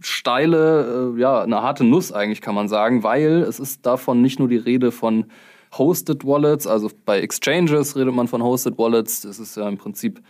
steile, 0.00 1.14
äh, 1.16 1.20
ja, 1.20 1.42
eine 1.42 1.62
harte 1.62 1.84
Nuss 1.84 2.12
eigentlich 2.12 2.40
kann 2.40 2.54
man 2.54 2.68
sagen, 2.68 3.02
weil 3.02 3.42
es 3.42 3.58
ist 3.60 3.86
davon 3.86 4.22
nicht 4.22 4.38
nur 4.38 4.48
die 4.48 4.56
Rede 4.56 4.92
von 4.92 5.26
Hosted 5.76 6.24
Wallets, 6.24 6.66
also 6.66 6.90
bei 7.04 7.20
Exchanges 7.20 7.96
redet 7.96 8.14
man 8.14 8.28
von 8.28 8.42
Hosted 8.42 8.78
Wallets, 8.78 9.22
das 9.22 9.38
ist 9.38 9.56
ja 9.56 9.68
im 9.68 9.78
Prinzip, 9.78 10.22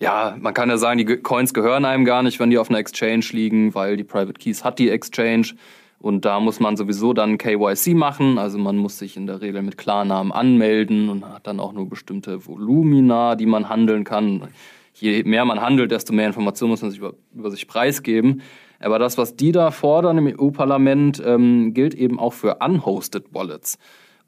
ja, 0.00 0.36
man 0.38 0.52
kann 0.54 0.68
ja 0.68 0.76
sagen, 0.76 0.98
die 0.98 1.06
Coins 1.06 1.54
gehören 1.54 1.84
einem 1.84 2.04
gar 2.04 2.22
nicht, 2.22 2.38
wenn 2.38 2.50
die 2.50 2.58
auf 2.58 2.68
einer 2.68 2.78
Exchange 2.78 3.24
liegen, 3.32 3.74
weil 3.74 3.96
die 3.96 4.04
Private 4.04 4.34
Keys 4.34 4.64
hat 4.64 4.78
die 4.78 4.90
Exchange 4.90 5.54
Und 5.98 6.24
da 6.24 6.40
muss 6.40 6.60
man 6.60 6.76
sowieso 6.76 7.12
dann 7.14 7.38
KYC 7.38 7.94
machen, 7.94 8.38
also 8.38 8.58
man 8.58 8.76
muss 8.76 8.98
sich 8.98 9.16
in 9.16 9.26
der 9.26 9.40
Regel 9.40 9.62
mit 9.62 9.78
Klarnamen 9.78 10.30
anmelden 10.30 11.08
und 11.08 11.24
hat 11.24 11.46
dann 11.46 11.58
auch 11.58 11.72
nur 11.72 11.88
bestimmte 11.88 12.46
Volumina, 12.46 13.34
die 13.34 13.46
man 13.46 13.68
handeln 13.68 14.04
kann. 14.04 14.48
Je 14.94 15.22
mehr 15.24 15.44
man 15.44 15.60
handelt, 15.60 15.90
desto 15.90 16.12
mehr 16.12 16.26
Informationen 16.26 16.70
muss 16.70 16.82
man 16.82 16.90
sich 16.90 17.00
über, 17.00 17.14
über 17.34 17.50
sich 17.50 17.66
preisgeben. 17.66 18.42
Aber 18.80 18.98
das, 18.98 19.18
was 19.18 19.36
die 19.36 19.52
da 19.52 19.70
fordern 19.70 20.18
im 20.18 20.38
EU-Parlament, 20.38 21.22
ähm, 21.24 21.74
gilt 21.74 21.94
eben 21.94 22.18
auch 22.18 22.32
für 22.32 22.56
unhosted 22.56 23.32
Wallets. 23.32 23.78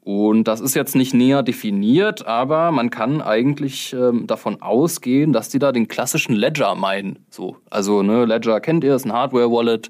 Und 0.01 0.45
das 0.45 0.61
ist 0.61 0.75
jetzt 0.75 0.95
nicht 0.95 1.13
näher 1.13 1.43
definiert, 1.43 2.25
aber 2.25 2.71
man 2.71 2.89
kann 2.89 3.21
eigentlich 3.21 3.93
ähm, 3.93 4.27
davon 4.27 4.61
ausgehen, 4.61 5.33
dass 5.33 5.49
die 5.49 5.59
da 5.59 5.71
den 5.71 5.87
klassischen 5.87 6.35
Ledger 6.35 6.73
meinen. 6.75 7.19
So, 7.29 7.57
also 7.69 8.01
ne, 8.01 8.25
Ledger 8.25 8.59
kennt 8.61 8.83
ihr, 8.83 8.95
ist 8.95 9.05
ein 9.05 9.13
Hardware-Wallet. 9.13 9.89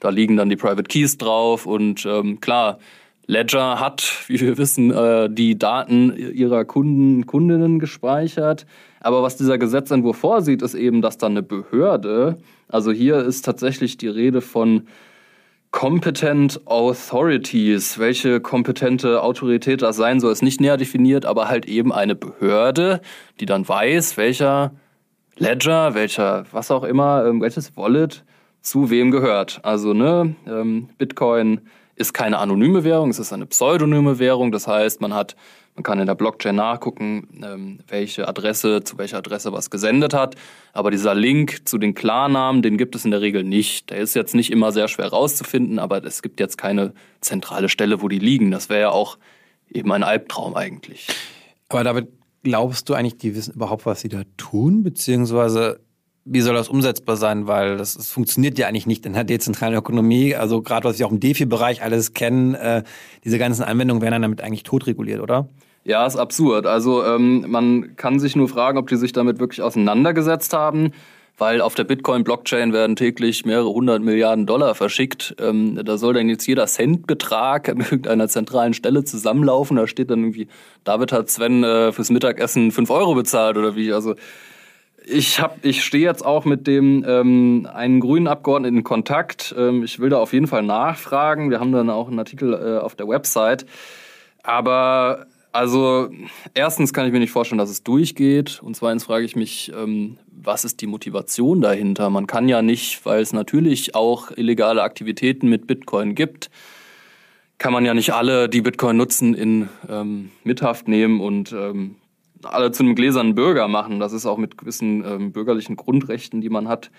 Da 0.00 0.08
liegen 0.08 0.36
dann 0.36 0.48
die 0.48 0.56
Private 0.56 0.82
Keys 0.82 1.16
drauf 1.16 1.66
und 1.66 2.04
ähm, 2.06 2.40
klar, 2.40 2.78
Ledger 3.26 3.78
hat, 3.78 4.24
wie 4.26 4.40
wir 4.40 4.58
wissen, 4.58 4.90
äh, 4.90 5.28
die 5.30 5.58
Daten 5.58 6.16
ihrer 6.16 6.64
Kunden, 6.64 7.26
Kundinnen 7.26 7.78
gespeichert. 7.78 8.66
Aber 9.00 9.22
was 9.22 9.36
dieser 9.36 9.58
Gesetzentwurf 9.58 10.16
vorsieht, 10.16 10.62
ist 10.62 10.74
eben, 10.74 11.02
dass 11.02 11.18
dann 11.18 11.32
eine 11.32 11.42
Behörde, 11.42 12.38
also 12.72 12.90
hier 12.90 13.18
ist 13.18 13.44
tatsächlich 13.44 13.98
die 13.98 14.08
Rede 14.08 14.40
von 14.40 14.86
Competent 15.72 16.60
Authorities. 16.66 17.98
Welche 17.98 18.40
kompetente 18.40 19.22
Autorität 19.22 19.82
das 19.82 19.96
sein 19.96 20.20
soll, 20.20 20.32
ist 20.32 20.42
nicht 20.42 20.60
näher 20.60 20.78
definiert, 20.78 21.26
aber 21.26 21.48
halt 21.48 21.66
eben 21.66 21.92
eine 21.92 22.14
Behörde, 22.14 23.00
die 23.40 23.46
dann 23.46 23.68
weiß, 23.68 24.16
welcher 24.16 24.72
Ledger, 25.36 25.94
welcher, 25.94 26.44
was 26.50 26.70
auch 26.70 26.84
immer, 26.84 27.26
ähm, 27.26 27.42
welches 27.42 27.76
Wallet 27.76 28.24
zu 28.62 28.88
wem 28.90 29.10
gehört. 29.10 29.60
Also, 29.64 29.92
ne, 29.92 30.34
ähm, 30.46 30.88
Bitcoin 30.96 31.60
ist 31.96 32.14
keine 32.14 32.38
anonyme 32.38 32.84
Währung, 32.84 33.10
es 33.10 33.18
ist 33.18 33.32
eine 33.32 33.46
pseudonyme 33.46 34.18
Währung. 34.18 34.50
Das 34.50 34.66
heißt, 34.66 35.00
man 35.00 35.14
hat 35.14 35.36
man 35.74 35.84
kann 35.84 35.98
in 35.98 36.06
der 36.06 36.14
Blockchain 36.14 36.54
nachgucken, 36.54 37.28
ähm, 37.42 37.78
welche 37.88 38.28
Adresse 38.28 38.84
zu 38.84 38.98
welcher 38.98 39.18
Adresse 39.18 39.52
was 39.52 39.70
gesendet 39.70 40.12
hat. 40.12 40.34
Aber 40.74 40.90
dieser 40.90 41.14
Link 41.14 41.66
zu 41.66 41.78
den 41.78 41.94
Klarnamen, 41.94 42.60
den 42.60 42.76
gibt 42.76 42.94
es 42.94 43.04
in 43.04 43.10
der 43.10 43.22
Regel 43.22 43.42
nicht. 43.42 43.90
Der 43.90 43.98
ist 43.98 44.14
jetzt 44.14 44.34
nicht 44.34 44.50
immer 44.50 44.72
sehr 44.72 44.88
schwer 44.88 45.08
rauszufinden, 45.08 45.78
aber 45.78 46.04
es 46.04 46.20
gibt 46.20 46.40
jetzt 46.40 46.58
keine 46.58 46.92
zentrale 47.20 47.68
Stelle, 47.70 48.02
wo 48.02 48.08
die 48.08 48.18
liegen. 48.18 48.50
Das 48.50 48.68
wäre 48.68 48.80
ja 48.80 48.90
auch 48.90 49.16
eben 49.70 49.90
ein 49.92 50.02
Albtraum 50.02 50.56
eigentlich. 50.56 51.08
Aber 51.68 51.84
damit 51.84 52.08
glaubst 52.42 52.88
du 52.88 52.94
eigentlich, 52.94 53.16
die 53.16 53.34
wissen 53.34 53.54
überhaupt, 53.54 53.86
was 53.86 54.02
sie 54.02 54.10
da 54.10 54.22
tun? 54.36 54.82
Beziehungsweise 54.82 55.80
wie 56.24 56.40
soll 56.40 56.54
das 56.54 56.68
umsetzbar 56.68 57.16
sein? 57.16 57.46
Weil 57.46 57.76
das, 57.76 57.96
das 57.96 58.10
funktioniert 58.10 58.58
ja 58.58 58.68
eigentlich 58.68 58.86
nicht 58.86 59.04
in 59.06 59.12
der 59.12 59.24
dezentralen 59.24 59.74
Ökonomie. 59.74 60.34
Also 60.34 60.62
gerade 60.62 60.88
was 60.88 60.98
wir 60.98 61.06
auch 61.06 61.12
im 61.12 61.20
DeFi-Bereich 61.20 61.82
alles 61.82 62.14
kennen, 62.14 62.54
äh, 62.54 62.82
diese 63.24 63.38
ganzen 63.38 63.62
Anwendungen 63.62 64.02
werden 64.02 64.12
dann 64.12 64.22
damit 64.22 64.42
eigentlich 64.42 64.62
totreguliert, 64.62 65.20
oder? 65.20 65.48
Ja, 65.84 66.06
ist 66.06 66.16
absurd. 66.16 66.66
Also 66.66 67.04
ähm, 67.04 67.46
man 67.48 67.96
kann 67.96 68.20
sich 68.20 68.36
nur 68.36 68.48
fragen, 68.48 68.78
ob 68.78 68.88
die 68.88 68.96
sich 68.96 69.12
damit 69.12 69.40
wirklich 69.40 69.62
auseinandergesetzt 69.62 70.52
haben, 70.52 70.92
weil 71.38 71.60
auf 71.60 71.74
der 71.74 71.82
Bitcoin-Blockchain 71.82 72.72
werden 72.72 72.94
täglich 72.94 73.44
mehrere 73.44 73.70
hundert 73.70 74.00
Milliarden 74.00 74.46
Dollar 74.46 74.76
verschickt. 74.76 75.34
Ähm, 75.40 75.80
da 75.84 75.98
soll 75.98 76.14
dann 76.14 76.28
jetzt 76.28 76.46
jeder 76.46 76.68
Centbetrag 76.68 77.68
an 77.68 77.80
irgendeiner 77.80 78.28
zentralen 78.28 78.74
Stelle 78.74 79.02
zusammenlaufen. 79.02 79.76
Da 79.76 79.88
steht 79.88 80.10
dann 80.10 80.20
irgendwie, 80.20 80.46
David 80.84 81.10
hat 81.10 81.30
Sven 81.30 81.64
äh, 81.64 81.90
fürs 81.90 82.10
Mittagessen 82.10 82.70
fünf 82.70 82.90
Euro 82.90 83.16
bezahlt 83.16 83.56
oder 83.56 83.74
wie. 83.74 83.92
Also 83.92 84.14
ich 85.06 85.40
hab, 85.40 85.64
ich 85.64 85.84
stehe 85.84 86.04
jetzt 86.04 86.24
auch 86.24 86.44
mit 86.44 86.66
dem 86.66 87.04
ähm, 87.06 87.68
einen 87.72 88.00
grünen 88.00 88.26
Abgeordneten 88.26 88.78
in 88.78 88.84
Kontakt. 88.84 89.54
Ähm, 89.56 89.82
ich 89.82 89.98
will 89.98 90.10
da 90.10 90.18
auf 90.18 90.32
jeden 90.32 90.46
Fall 90.46 90.62
nachfragen. 90.62 91.50
Wir 91.50 91.60
haben 91.60 91.72
dann 91.72 91.90
auch 91.90 92.08
einen 92.08 92.18
Artikel 92.18 92.54
äh, 92.54 92.78
auf 92.78 92.94
der 92.94 93.08
Website. 93.08 93.66
Aber 94.42 95.26
also 95.52 96.10
erstens 96.54 96.92
kann 96.92 97.06
ich 97.06 97.12
mir 97.12 97.20
nicht 97.20 97.30
vorstellen, 97.30 97.58
dass 97.58 97.70
es 97.70 97.82
durchgeht. 97.82 98.60
Und 98.62 98.74
zweitens 98.74 99.04
frage 99.04 99.24
ich 99.24 99.36
mich, 99.36 99.72
ähm, 99.76 100.18
was 100.26 100.64
ist 100.64 100.80
die 100.80 100.86
Motivation 100.86 101.60
dahinter? 101.60 102.08
Man 102.10 102.26
kann 102.26 102.48
ja 102.48 102.62
nicht, 102.62 103.04
weil 103.04 103.20
es 103.20 103.32
natürlich 103.32 103.94
auch 103.94 104.30
illegale 104.30 104.82
Aktivitäten 104.82 105.48
mit 105.48 105.66
Bitcoin 105.66 106.14
gibt, 106.14 106.50
kann 107.58 107.72
man 107.72 107.84
ja 107.84 107.94
nicht 107.94 108.12
alle, 108.12 108.48
die 108.48 108.60
Bitcoin 108.60 108.96
nutzen, 108.96 109.34
in 109.34 109.68
ähm, 109.88 110.32
Mithaft 110.42 110.88
nehmen 110.88 111.20
und 111.20 111.52
ähm, 111.52 111.94
alle 112.44 112.72
zu 112.72 112.82
einem 112.82 112.94
gläsernen 112.94 113.34
Bürger 113.34 113.68
machen. 113.68 114.00
Das 114.00 114.12
ist 114.12 114.26
auch 114.26 114.38
mit 114.38 114.58
gewissen 114.58 115.04
ähm, 115.04 115.32
bürgerlichen 115.32 115.76
Grundrechten, 115.76 116.40
die 116.40 116.50
man 116.50 116.68
hat, 116.68 116.90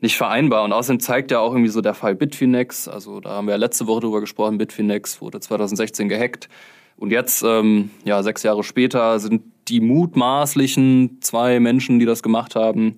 nicht 0.00 0.16
vereinbar. 0.16 0.64
Und 0.64 0.72
außerdem 0.72 1.00
zeigt 1.00 1.30
ja 1.30 1.40
auch 1.40 1.52
irgendwie 1.52 1.70
so 1.70 1.80
der 1.80 1.94
Fall 1.94 2.14
Bitfinex, 2.14 2.88
also 2.88 3.20
da 3.20 3.30
haben 3.30 3.46
wir 3.46 3.52
ja 3.52 3.58
letzte 3.58 3.86
Woche 3.86 4.00
drüber 4.00 4.20
gesprochen, 4.20 4.58
Bitfinex 4.58 5.20
wurde 5.20 5.40
2016 5.40 6.08
gehackt. 6.08 6.48
Und 6.96 7.10
jetzt, 7.12 7.42
ähm, 7.44 7.90
ja, 8.04 8.22
sechs 8.22 8.42
Jahre 8.42 8.64
später, 8.64 9.18
sind 9.20 9.42
die 9.68 9.80
mutmaßlichen 9.80 11.18
zwei 11.20 11.60
Menschen, 11.60 11.98
die 11.98 12.06
das 12.06 12.22
gemacht 12.22 12.56
haben, 12.56 12.96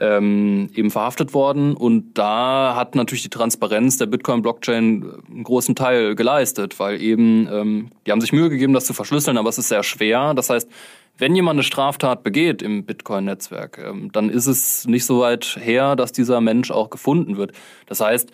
ähm, 0.00 0.70
eben 0.74 0.90
verhaftet 0.90 1.34
worden. 1.34 1.74
Und 1.74 2.14
da 2.14 2.74
hat 2.74 2.94
natürlich 2.94 3.22
die 3.22 3.30
Transparenz 3.30 3.98
der 3.98 4.06
Bitcoin-Blockchain 4.06 5.04
einen 5.30 5.44
großen 5.44 5.74
Teil 5.74 6.14
geleistet, 6.14 6.78
weil 6.80 7.00
eben, 7.00 7.48
ähm, 7.52 7.90
die 8.06 8.12
haben 8.12 8.20
sich 8.20 8.32
Mühe 8.32 8.48
gegeben, 8.48 8.72
das 8.72 8.86
zu 8.86 8.94
verschlüsseln, 8.94 9.36
aber 9.36 9.50
es 9.50 9.58
ist 9.58 9.68
sehr 9.68 9.82
schwer. 9.82 10.34
Das 10.34 10.50
heißt, 10.50 10.68
wenn 11.18 11.36
jemand 11.36 11.56
eine 11.56 11.62
Straftat 11.62 12.22
begeht 12.22 12.62
im 12.62 12.84
Bitcoin-Netzwerk, 12.84 13.78
ähm, 13.86 14.10
dann 14.12 14.30
ist 14.30 14.46
es 14.46 14.86
nicht 14.86 15.04
so 15.04 15.20
weit 15.20 15.58
her, 15.60 15.94
dass 15.94 16.12
dieser 16.12 16.40
Mensch 16.40 16.70
auch 16.70 16.88
gefunden 16.88 17.36
wird. 17.36 17.52
Das 17.86 18.00
heißt, 18.00 18.30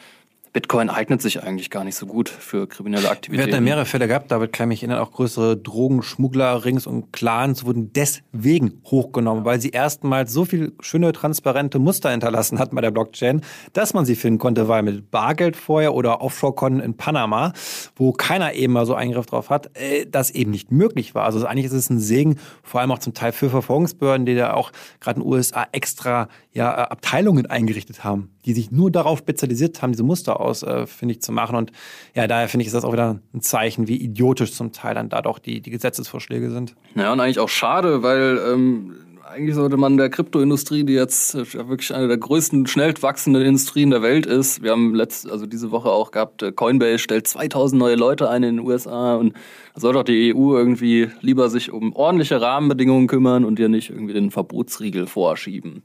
Bitcoin 0.56 0.88
eignet 0.88 1.20
sich 1.20 1.42
eigentlich 1.42 1.68
gar 1.68 1.84
nicht 1.84 1.96
so 1.96 2.06
gut 2.06 2.30
für 2.30 2.66
kriminelle 2.66 3.10
Aktivitäten. 3.10 3.46
Wir 3.46 3.56
hatten 3.56 3.64
mehrere 3.64 3.84
Fälle 3.84 4.08
gehabt, 4.08 4.30
David 4.30 4.54
kann 4.54 4.70
mich 4.70 4.82
erinnern, 4.82 5.00
auch 5.00 5.12
größere 5.12 5.54
Drogenschmuggler, 5.54 6.64
Rings 6.64 6.86
und 6.86 7.12
Clans 7.12 7.66
wurden 7.66 7.92
deswegen 7.92 8.80
hochgenommen, 8.86 9.44
weil 9.44 9.60
sie 9.60 9.68
erstmals 9.68 10.32
so 10.32 10.46
viel 10.46 10.72
schöne, 10.80 11.12
transparente 11.12 11.78
Muster 11.78 12.10
hinterlassen 12.10 12.58
hatten 12.58 12.74
bei 12.74 12.80
der 12.80 12.90
Blockchain, 12.90 13.42
dass 13.74 13.92
man 13.92 14.06
sie 14.06 14.16
finden 14.16 14.38
konnte, 14.38 14.66
weil 14.66 14.82
mit 14.82 15.10
Bargeld 15.10 15.56
vorher 15.56 15.92
oder 15.92 16.22
Offshore-Konten 16.22 16.80
in 16.80 16.96
Panama, 16.96 17.52
wo 17.94 18.12
keiner 18.12 18.54
eben 18.54 18.72
mal 18.72 18.86
so 18.86 18.94
Eingriff 18.94 19.26
drauf 19.26 19.50
hat, 19.50 19.76
äh, 19.78 20.06
das 20.10 20.30
eben 20.30 20.52
nicht 20.52 20.72
möglich 20.72 21.14
war. 21.14 21.24
Also 21.24 21.44
eigentlich 21.44 21.66
ist 21.66 21.74
es 21.74 21.90
ein 21.90 22.00
Segen, 22.00 22.38
vor 22.62 22.80
allem 22.80 22.92
auch 22.92 23.00
zum 23.00 23.12
Teil 23.12 23.32
für 23.32 23.50
Verfolgungsbehörden, 23.50 24.24
die 24.24 24.34
da 24.34 24.54
auch 24.54 24.72
gerade 25.00 25.20
in 25.20 25.26
den 25.26 25.30
USA 25.34 25.66
extra 25.72 26.28
ja, 26.54 26.72
Abteilungen 26.72 27.44
eingerichtet 27.44 28.04
haben 28.04 28.30
die 28.46 28.52
sich 28.52 28.70
nur 28.70 28.90
darauf 28.90 29.18
spezialisiert 29.18 29.82
haben, 29.82 29.92
diese 29.92 30.04
Muster 30.04 30.40
äh, 30.50 31.18
zu 31.18 31.32
machen. 31.32 31.56
Und 31.56 31.72
ja, 32.14 32.26
daher 32.26 32.48
finde 32.48 32.62
ich, 32.62 32.68
ist 32.68 32.74
das 32.74 32.84
auch 32.84 32.92
wieder 32.92 33.20
ein 33.34 33.40
Zeichen, 33.40 33.88
wie 33.88 33.96
idiotisch 33.96 34.52
zum 34.52 34.72
Teil 34.72 34.94
dann 34.94 35.08
da 35.08 35.22
doch 35.22 35.38
die, 35.38 35.60
die 35.60 35.70
Gesetzesvorschläge 35.70 36.50
sind. 36.50 36.74
Ja, 36.94 37.12
und 37.12 37.20
eigentlich 37.20 37.38
auch 37.38 37.48
schade, 37.48 38.02
weil 38.02 38.40
ähm, 38.52 38.94
eigentlich 39.28 39.54
sollte 39.54 39.76
man 39.76 39.96
der 39.96 40.08
Kryptoindustrie, 40.08 40.84
die 40.84 40.94
jetzt 40.94 41.34
äh, 41.34 41.68
wirklich 41.68 41.94
eine 41.94 42.08
der 42.08 42.16
größten, 42.16 42.66
schnell 42.66 42.94
wachsenden 43.00 43.42
Industrien 43.42 43.90
der 43.90 44.02
Welt 44.02 44.26
ist, 44.26 44.62
wir 44.62 44.70
haben 44.70 44.94
letzt, 44.94 45.30
also 45.30 45.46
diese 45.46 45.70
Woche 45.70 45.90
auch 45.90 46.10
gehabt, 46.10 46.42
äh, 46.42 46.52
Coinbase 46.52 46.98
stellt 46.98 47.26
2000 47.26 47.78
neue 47.78 47.96
Leute 47.96 48.30
ein 48.30 48.42
in 48.42 48.56
den 48.56 48.66
USA 48.66 49.16
und 49.16 49.34
da 49.74 49.80
soll 49.80 49.94
doch 49.94 50.04
die 50.04 50.34
EU 50.34 50.56
irgendwie 50.56 51.10
lieber 51.20 51.50
sich 51.50 51.72
um 51.72 51.92
ordentliche 51.94 52.40
Rahmenbedingungen 52.40 53.08
kümmern 53.08 53.44
und 53.44 53.58
ihr 53.58 53.68
nicht 53.68 53.90
irgendwie 53.90 54.14
den 54.14 54.30
Verbotsriegel 54.30 55.06
vorschieben. 55.06 55.82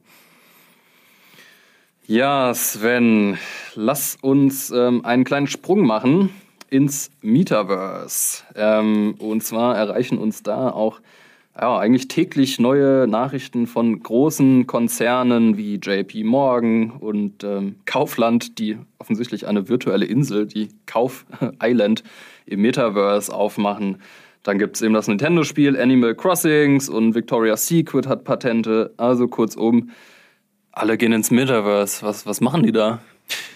Ja, 2.08 2.54
Sven, 2.54 3.38
lass 3.76 4.18
uns 4.22 4.72
ähm, 4.72 5.06
einen 5.06 5.24
kleinen 5.24 5.48
Sprung 5.48 5.86
machen 5.86 6.30
ins 6.70 7.12
Metaverse. 7.22 8.44
Ähm, 8.56 9.16
und 9.20 9.44
zwar 9.44 9.78
erreichen 9.78 10.18
uns 10.18 10.42
da 10.42 10.70
auch 10.72 11.00
ja, 11.60 11.78
eigentlich 11.78 12.08
täglich 12.08 12.60
neue 12.60 13.08
Nachrichten 13.08 13.68
von 13.68 14.02
großen 14.02 14.68
Konzernen 14.68 15.58
wie 15.58 15.76
JP 15.76 16.24
Morgan 16.24 16.92
und 16.92 17.44
ähm, 17.44 17.76
Kaufland, 17.86 18.58
die 18.58 18.78
offensichtlich 19.00 19.48
eine 19.48 19.68
virtuelle 19.70 20.06
Insel, 20.06 20.48
die 20.48 20.70
Kauf 20.86 21.26
Island 21.62 22.04
im 22.46 22.62
Metaverse 22.62 23.34
aufmachen. 23.34 23.98
Dann 24.44 24.58
gibt 24.58 24.76
es 24.76 24.82
eben 24.82 24.96
das 24.96 25.08
Nintendo-Spiel 25.08 25.80
Animal 25.80 26.16
Crossings 26.16 26.90
und 26.90 27.14
Victoria's 27.14 27.68
Secret 27.68 28.08
hat 28.08 28.24
Patente. 28.24 28.92
Also 28.98 29.28
kurzum, 29.28 29.92
alle 30.72 30.98
gehen 30.98 31.14
ins 31.14 31.32
Metaverse. 31.32 32.06
Was, 32.06 32.26
was 32.26 32.42
machen 32.42 32.64
die 32.64 32.72
da? 32.72 33.00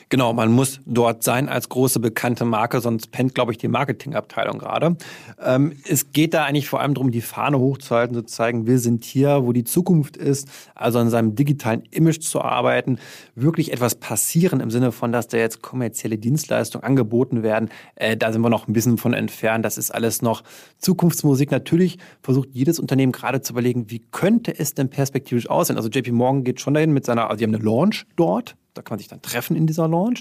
Genau, 0.10 0.34
man 0.34 0.52
muss 0.52 0.82
dort 0.86 1.24
sein 1.24 1.50
als 1.50 1.68
große 1.68 2.00
bekannte 2.00 2.46
Marke, 2.46 2.80
sonst 2.80 3.12
pennt, 3.12 3.34
glaube 3.34 3.52
ich, 3.52 3.58
die 3.58 3.68
Marketingabteilung 3.68 4.60
gerade. 4.60 4.98
Ähm, 5.44 5.74
es 5.90 6.12
geht 6.12 6.36
da 6.36 6.46
eigentlich 6.46 6.70
vor 6.70 6.80
allem 6.80 6.94
darum, 6.94 7.10
die 7.10 7.22
Fahne 7.22 7.58
hochzuhalten, 7.58 8.16
zu 8.16 8.24
zeigen, 8.24 8.68
wir 8.68 8.78
sind 8.78 9.04
hier, 9.04 9.46
wo 9.46 9.52
die 9.52 9.64
Zukunft 9.64 10.16
ist, 10.16 10.48
also 10.76 11.00
an 11.00 11.10
seinem 11.10 11.36
digitalen 11.36 11.84
Image 11.90 12.22
zu 12.22 12.42
arbeiten, 12.42 13.00
wirklich 13.34 13.74
etwas 13.74 13.96
passieren 13.96 14.60
im 14.60 14.70
Sinne 14.70 14.92
von, 14.92 15.12
dass 15.12 15.28
da 15.28 15.38
jetzt 15.38 15.64
kommerzielle 15.64 16.20
Dienstleistungen 16.20 16.84
angeboten 16.84 17.42
werden. 17.42 17.70
Äh, 17.96 18.16
da 18.16 18.32
sind 18.32 18.42
wir 18.42 18.50
noch 18.50 18.68
ein 18.68 18.74
bisschen 18.74 18.98
von 18.98 19.14
entfernt. 19.14 19.66
Das 19.66 19.80
ist 19.80 19.90
alles 19.90 20.22
noch 20.22 20.44
Zukunftsmusik. 20.78 21.50
Natürlich 21.50 21.98
versucht 22.22 22.50
jedes 22.52 22.80
Unternehmen 22.80 23.12
gerade 23.12 23.42
zu 23.42 23.54
überlegen, 23.54 23.90
wie 23.90 24.04
könnte 24.12 24.58
es 24.58 24.76
denn 24.76 24.90
perspektivisch 24.90 25.50
aussehen. 25.50 25.78
Also 25.78 25.90
JP 25.90 26.12
Morgan 26.12 26.44
geht 26.44 26.62
schon 26.62 26.76
dahin 26.76 26.94
mit 26.94 27.06
seiner, 27.06 27.30
also 27.30 27.40
die 27.40 27.46
haben 27.46 27.56
eine 27.56 27.64
Launch 27.64 28.06
dort 28.16 28.56
Da 28.75 28.82
kann 28.82 28.96
man 28.96 29.00
sich 29.00 29.08
dann 29.08 29.22
treffen 29.22 29.55
in 29.55 29.67
dieser 29.67 29.88
Lounge. 29.88 30.20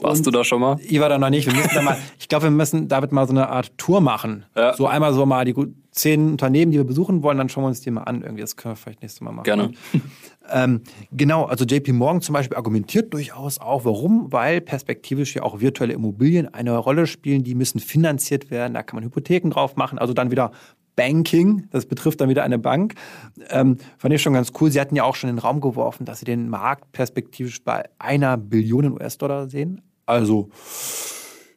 Warst 0.00 0.18
Und 0.18 0.26
du 0.26 0.30
da 0.30 0.44
schon 0.44 0.60
mal? 0.60 0.76
Ich 0.82 1.00
war 1.00 1.08
da 1.08 1.16
noch 1.16 1.30
nicht. 1.30 1.46
Mal, 1.46 1.96
ich 2.18 2.28
glaube, 2.28 2.44
wir 2.44 2.50
müssen 2.50 2.88
damit 2.88 3.12
mal 3.12 3.26
so 3.26 3.32
eine 3.32 3.48
Art 3.48 3.76
Tour 3.78 4.00
machen. 4.00 4.44
Ja. 4.56 4.74
So 4.74 4.86
einmal 4.86 5.14
so 5.14 5.24
mal 5.24 5.44
die 5.44 5.54
zehn 5.92 6.32
Unternehmen, 6.32 6.72
die 6.72 6.78
wir 6.78 6.84
besuchen 6.84 7.22
wollen, 7.22 7.38
dann 7.38 7.48
schauen 7.48 7.64
wir 7.64 7.68
uns 7.68 7.80
die 7.80 7.90
mal 7.92 8.02
an. 8.02 8.22
Irgendwie, 8.22 8.40
das 8.40 8.56
können 8.56 8.72
wir 8.72 8.76
vielleicht 8.76 9.02
nächstes 9.02 9.20
Mal 9.20 9.32
machen. 9.32 9.44
Gerne. 9.44 9.70
Ähm, 10.52 10.82
genau, 11.10 11.44
also 11.44 11.64
JP 11.64 11.92
Morgan 11.92 12.20
zum 12.20 12.34
Beispiel 12.34 12.56
argumentiert 12.56 13.14
durchaus 13.14 13.58
auch, 13.58 13.86
warum? 13.86 14.30
Weil 14.30 14.60
perspektivisch 14.60 15.34
ja 15.34 15.42
auch 15.42 15.60
virtuelle 15.60 15.94
Immobilien 15.94 16.52
eine 16.52 16.76
Rolle 16.76 17.06
spielen, 17.06 17.44
die 17.44 17.54
müssen 17.54 17.80
finanziert 17.80 18.50
werden, 18.50 18.74
da 18.74 18.82
kann 18.82 18.96
man 18.96 19.04
Hypotheken 19.04 19.48
drauf 19.48 19.76
machen, 19.76 19.98
also 19.98 20.12
dann 20.12 20.30
wieder 20.30 20.52
Banking, 20.96 21.68
das 21.70 21.86
betrifft 21.86 22.20
dann 22.20 22.28
wieder 22.28 22.44
eine 22.44 22.58
Bank. 22.58 22.94
Ähm, 23.50 23.78
fand 23.98 24.14
ich 24.14 24.22
schon 24.22 24.32
ganz 24.32 24.52
cool. 24.60 24.70
Sie 24.70 24.80
hatten 24.80 24.96
ja 24.96 25.04
auch 25.04 25.14
schon 25.14 25.30
in 25.30 25.36
den 25.36 25.42
Raum 25.42 25.60
geworfen, 25.60 26.04
dass 26.04 26.20
sie 26.20 26.24
den 26.24 26.48
Markt 26.48 26.92
perspektivisch 26.92 27.62
bei 27.62 27.84
einer 27.98 28.36
Billion 28.36 28.92
US-Dollar 28.92 29.48
sehen. 29.48 29.82
Also, 30.06 30.50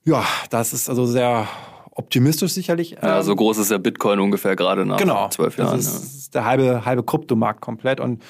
ja, 0.04 0.24
das 0.50 0.74
ist 0.74 0.90
also 0.90 1.06
sehr 1.06 1.48
optimistisch 1.92 2.54
sicherlich. 2.54 2.92
Ja, 2.92 3.18
Ähm, 3.18 3.24
so 3.24 3.36
groß 3.36 3.58
ist 3.58 3.72
der 3.72 3.80
Bitcoin 3.80 4.20
ungefähr 4.20 4.56
gerade 4.56 4.86
nach 4.86 4.98
genau. 4.98 5.30
zwölf 5.30 5.58
Jahren. 5.58 5.78
Das 5.78 5.86
ist, 5.86 5.96
das 5.96 6.16
ist 6.16 6.36
der 6.36 6.46
halbe, 6.46 6.86
halbe 6.86 7.04
Kryptomarkt 7.04 7.62
komplett. 7.62 8.00
Und 8.00 8.24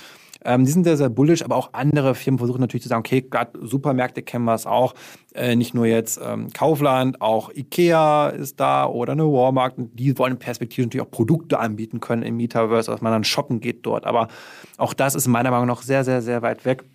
ähm, 0.48 0.64
die 0.64 0.72
sind 0.72 0.86
sehr, 0.86 0.96
sehr 0.96 1.10
bullish, 1.10 1.44
aber 1.44 1.58
auch 1.58 1.74
andere 1.74 2.16
Firmen 2.16 2.40
versuchen 2.40 2.62
natürlich 2.62 2.84
zu 2.84 2.90
sagen, 2.90 3.02
okay, 3.02 3.22
gerade 3.22 3.60
Supermärkte 3.62 4.22
kennen 4.22 4.46
wir 4.46 4.54
es 4.54 4.66
auch. 4.66 4.96
Äh, 5.36 5.58
nicht 5.58 5.74
nur 5.74 5.86
jetzt 5.86 6.20
ähm, 6.24 6.48
Kaufland, 6.54 7.22
auch 7.22 7.52
Ikea 7.54 8.30
ist 8.30 8.58
da 8.58 8.86
oder 8.86 9.12
eine 9.12 9.26
Walmart. 9.26 9.74
Die 9.78 10.18
wollen 10.18 10.40
perspektivisch 10.40 10.86
natürlich 10.86 11.06
auch 11.06 11.12
Produkte 11.12 11.60
anbieten 11.60 12.00
können 12.00 12.24
im 12.24 12.38
Metaverse, 12.38 12.90
dass 12.90 13.02
man 13.02 13.12
dann 13.12 13.26
shoppen 13.26 13.60
geht 13.60 13.86
dort. 13.86 14.06
Aber 14.06 14.30
auch 14.78 14.94
das 14.94 15.16
ist 15.16 15.28
meiner 15.28 15.52
Meinung 15.52 15.68
nach 15.68 15.82
sehr, 15.82 16.06
sehr, 16.06 16.22
sehr 16.22 16.42
weit 16.42 16.64
weg. 16.64 16.86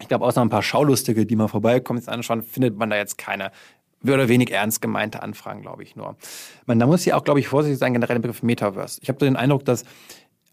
Ich 0.00 0.08
glaube, 0.08 0.26
außer 0.26 0.42
ein 0.42 0.50
paar 0.50 0.62
Schaulustige, 0.62 1.24
die 1.24 1.34
mal 1.34 1.48
vorbeikommen, 1.48 1.98
jetzt 1.98 2.10
anschauen, 2.10 2.42
findet 2.42 2.76
man 2.76 2.90
da 2.90 2.96
jetzt 2.96 3.16
keine 3.16 3.50
oder 4.04 4.28
wenig 4.28 4.52
ernst 4.52 4.80
gemeinte 4.80 5.22
Anfragen, 5.22 5.62
glaube 5.62 5.82
ich 5.82 5.96
nur. 5.96 6.16
Man, 6.66 6.78
da 6.78 6.86
muss 6.86 7.04
ja 7.04 7.16
auch, 7.16 7.24
glaube 7.24 7.40
ich, 7.40 7.48
vorsichtig 7.48 7.78
sein, 7.78 7.94
generell 7.94 8.16
im 8.16 8.22
Begriff 8.22 8.42
Metaverse. 8.42 9.00
Ich 9.02 9.08
habe 9.08 9.18
so 9.18 9.26
den 9.26 9.34
Eindruck, 9.34 9.64
dass 9.64 9.84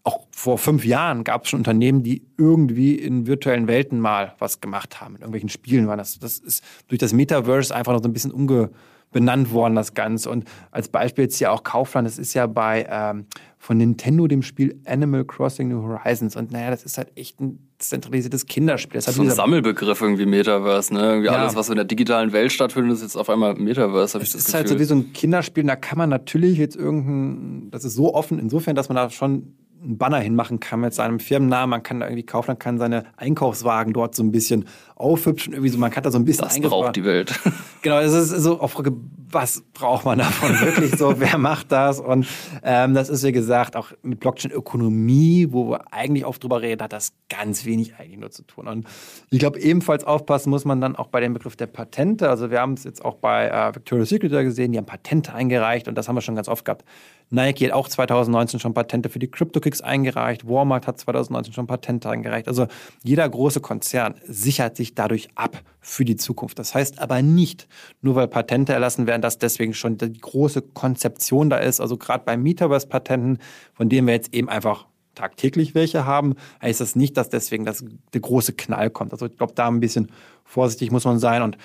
auch 0.06 0.20
vor 0.30 0.56
fünf 0.58 0.84
Jahren 0.84 1.24
gab 1.24 1.44
es 1.44 1.50
schon 1.50 1.60
Unternehmen, 1.60 2.02
die 2.02 2.22
irgendwie 2.38 2.94
in 2.94 3.26
virtuellen 3.26 3.66
Welten 3.66 3.98
mal 3.98 4.34
was 4.38 4.60
gemacht 4.60 5.00
haben, 5.00 5.16
in 5.16 5.20
irgendwelchen 5.22 5.48
Spielen 5.48 5.86
waren 5.88 5.98
das. 5.98 6.18
Das 6.18 6.38
ist 6.38 6.62
durch 6.88 6.98
das 7.00 7.12
Metaverse 7.12 7.74
einfach 7.74 7.92
noch 7.92 8.02
so 8.02 8.08
ein 8.08 8.12
bisschen 8.12 8.30
umbenannt 8.30 9.52
worden, 9.52 9.74
das 9.74 9.94
Ganze. 9.94 10.30
Und 10.30 10.44
als 10.70 10.88
Beispiel 10.88 11.24
jetzt 11.24 11.36
hier 11.38 11.50
auch 11.50 11.64
Kaufland, 11.64 12.06
das 12.06 12.18
ist 12.18 12.34
ja 12.34 12.46
bei 12.46 12.86
ähm, 12.88 13.26
von 13.58 13.78
Nintendo 13.78 14.28
dem 14.28 14.42
Spiel 14.42 14.80
Animal 14.84 15.24
Crossing 15.24 15.68
New 15.70 15.82
Horizons. 15.82 16.36
Und 16.36 16.52
naja, 16.52 16.70
das 16.70 16.84
ist 16.84 16.98
halt 16.98 17.10
echt 17.16 17.40
ein 17.40 17.58
zentralisiertes 17.78 18.46
Kinderspiel. 18.46 18.98
Das 18.98 19.08
hat 19.08 19.14
so 19.14 19.22
ein 19.22 19.30
Sammelbegriff 19.30 20.00
irgendwie 20.00 20.26
Metaverse, 20.26 20.94
ne? 20.94 21.00
Irgendwie 21.00 21.26
Ja. 21.26 21.32
alles, 21.38 21.56
was 21.56 21.68
in 21.68 21.74
der 21.74 21.84
digitalen 21.84 22.32
Welt 22.32 22.52
stattfindet, 22.52 22.92
ist 22.92 23.02
jetzt 23.02 23.16
auf 23.16 23.28
einmal 23.28 23.54
Metaverse, 23.56 24.14
habe 24.14 24.22
ich 24.22 24.30
Es 24.30 24.36
das 24.36 24.48
ist 24.48 24.54
halt 24.54 24.68
so 24.68 24.74
Gefühl. 24.76 24.84
wie 24.84 24.88
so 24.88 24.94
ein 25.08 25.12
Kinderspiel, 25.12 25.64
da 25.64 25.74
kann 25.74 25.98
man 25.98 26.10
natürlich 26.10 26.58
jetzt 26.58 26.76
irgendein, 26.76 27.70
das 27.72 27.84
ist 27.84 27.94
so 27.94 28.14
offen 28.14 28.38
insofern, 28.38 28.76
dass 28.76 28.88
man 28.88 28.94
da 28.96 29.10
schon 29.10 29.54
einen 29.86 29.98
Banner 29.98 30.18
hinmachen 30.18 30.60
kann 30.60 30.80
mit 30.80 30.94
seinem 30.94 31.20
Firmennamen, 31.20 31.70
man 31.70 31.82
kann 31.82 32.00
da 32.00 32.06
irgendwie 32.06 32.26
kaufen, 32.26 32.50
man 32.50 32.58
kann 32.58 32.78
seine 32.78 33.04
Einkaufswagen 33.16 33.92
dort 33.92 34.14
so 34.14 34.22
ein 34.22 34.32
bisschen 34.32 34.66
aufhübschen, 34.96 35.52
irgendwie 35.52 35.68
so, 35.68 35.78
man 35.78 35.90
kann 35.90 36.02
da 36.02 36.10
so 36.10 36.18
ein 36.18 36.24
bisschen 36.24 36.48
das 36.48 36.58
braucht 36.60 36.96
die 36.96 37.04
Welt. 37.04 37.38
Genau, 37.82 38.00
es 38.00 38.12
ist 38.12 38.30
so 38.42 38.58
auf 38.58 38.72
Frage, 38.72 38.92
was 39.30 39.62
braucht 39.72 40.04
man 40.04 40.18
davon 40.18 40.50
wirklich 40.60 40.96
so? 40.96 41.20
wer 41.20 41.38
macht 41.38 41.70
das? 41.70 42.00
Und 42.00 42.26
ähm, 42.64 42.94
das 42.94 43.08
ist, 43.08 43.22
wie 43.22 43.30
gesagt, 43.30 43.76
auch 43.76 43.92
mit 44.02 44.18
Blockchain-Ökonomie, 44.18 45.48
wo 45.50 45.70
wir 45.70 45.92
eigentlich 45.92 46.24
oft 46.24 46.42
drüber 46.42 46.62
reden, 46.62 46.82
hat 46.82 46.92
das 46.92 47.12
ganz 47.28 47.64
wenig 47.64 47.94
eigentlich 47.96 48.18
nur 48.18 48.30
zu 48.32 48.42
tun. 48.42 48.66
Und 48.66 48.86
ich 49.30 49.38
glaube, 49.38 49.60
ebenfalls 49.60 50.02
aufpassen 50.02 50.50
muss 50.50 50.64
man 50.64 50.80
dann 50.80 50.96
auch 50.96 51.08
bei 51.08 51.20
dem 51.20 51.32
Begriff 51.32 51.54
der 51.54 51.66
Patente. 51.66 52.28
Also 52.28 52.50
wir 52.50 52.60
haben 52.60 52.72
es 52.72 52.82
jetzt 52.82 53.04
auch 53.04 53.14
bei 53.14 53.48
äh, 53.48 53.74
Victoria's 53.74 54.08
Secret 54.08 54.32
gesehen, 54.32 54.72
die 54.72 54.78
haben 54.78 54.86
Patente 54.86 55.32
eingereicht 55.32 55.86
und 55.86 55.96
das 55.96 56.08
haben 56.08 56.16
wir 56.16 56.22
schon 56.22 56.34
ganz 56.34 56.48
oft 56.48 56.64
gehabt. 56.64 56.84
Nike 57.30 57.66
hat 57.66 57.72
auch 57.72 57.88
2019 57.88 58.60
schon 58.60 58.72
Patente 58.74 59.08
für 59.08 59.18
die 59.18 59.28
CryptoKicks 59.28 59.80
eingereicht. 59.80 60.48
Walmart 60.48 60.86
hat 60.86 60.98
2019 60.98 61.52
schon 61.52 61.66
Patente 61.66 62.08
eingereicht. 62.08 62.46
Also 62.46 62.68
jeder 63.02 63.28
große 63.28 63.60
Konzern 63.60 64.14
sichert 64.24 64.76
sich 64.76 64.85
dadurch 64.94 65.28
ab 65.34 65.62
für 65.80 66.04
die 66.04 66.16
Zukunft. 66.16 66.58
Das 66.58 66.74
heißt 66.74 67.00
aber 67.00 67.22
nicht, 67.22 67.68
nur 68.00 68.14
weil 68.14 68.28
Patente 68.28 68.72
erlassen 68.72 69.06
werden, 69.06 69.22
dass 69.22 69.38
deswegen 69.38 69.74
schon 69.74 69.98
die 69.98 70.12
große 70.12 70.62
Konzeption 70.62 71.50
da 71.50 71.58
ist. 71.58 71.80
Also 71.80 71.96
gerade 71.96 72.24
bei 72.24 72.36
Metaverse-Patenten, 72.36 73.38
von 73.74 73.88
denen 73.88 74.06
wir 74.06 74.14
jetzt 74.14 74.34
eben 74.34 74.48
einfach 74.48 74.86
tagtäglich 75.14 75.74
welche 75.74 76.04
haben, 76.04 76.34
heißt 76.62 76.80
das 76.80 76.94
nicht, 76.94 77.16
dass 77.16 77.28
deswegen 77.28 77.64
das, 77.64 77.84
der 78.12 78.20
große 78.20 78.52
Knall 78.52 78.90
kommt. 78.90 79.12
Also 79.12 79.26
ich 79.26 79.36
glaube, 79.36 79.54
da 79.54 79.66
ein 79.66 79.80
bisschen 79.80 80.12
vorsichtig 80.44 80.92
muss 80.92 81.04
man 81.04 81.18
sein. 81.18 81.42
Und 81.42 81.56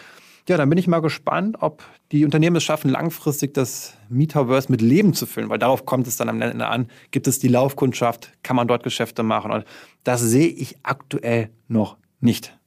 ja, 0.49 0.57
dann 0.57 0.69
bin 0.69 0.77
ich 0.77 0.88
mal 0.88 1.01
gespannt, 1.01 1.57
ob 1.60 1.84
die 2.12 2.25
Unternehmen 2.25 2.55
es 2.55 2.63
schaffen, 2.63 2.89
langfristig 2.89 3.53
das 3.53 3.95
Metaverse 4.10 4.71
mit 4.71 4.81
Leben 4.81 5.13
zu 5.13 5.25
füllen, 5.25 5.49
weil 5.49 5.60
darauf 5.60 5.86
kommt 5.86 6.07
es 6.07 6.17
dann 6.17 6.29
am 6.29 6.41
Ende 6.41 6.65
an. 6.67 6.88
Gibt 7.12 7.27
es 7.27 7.39
die 7.39 7.47
Laufkundschaft? 7.47 8.31
Kann 8.41 8.55
man 8.55 8.67
dort 8.67 8.84
Geschäfte 8.84 9.21
machen? 9.23 9.51
Und 9.51 9.65
das 10.03 10.21
sehe 10.21 10.47
ich 10.47 10.77
aktuell 10.84 11.51
noch 11.67 11.97
nicht. 12.19 12.57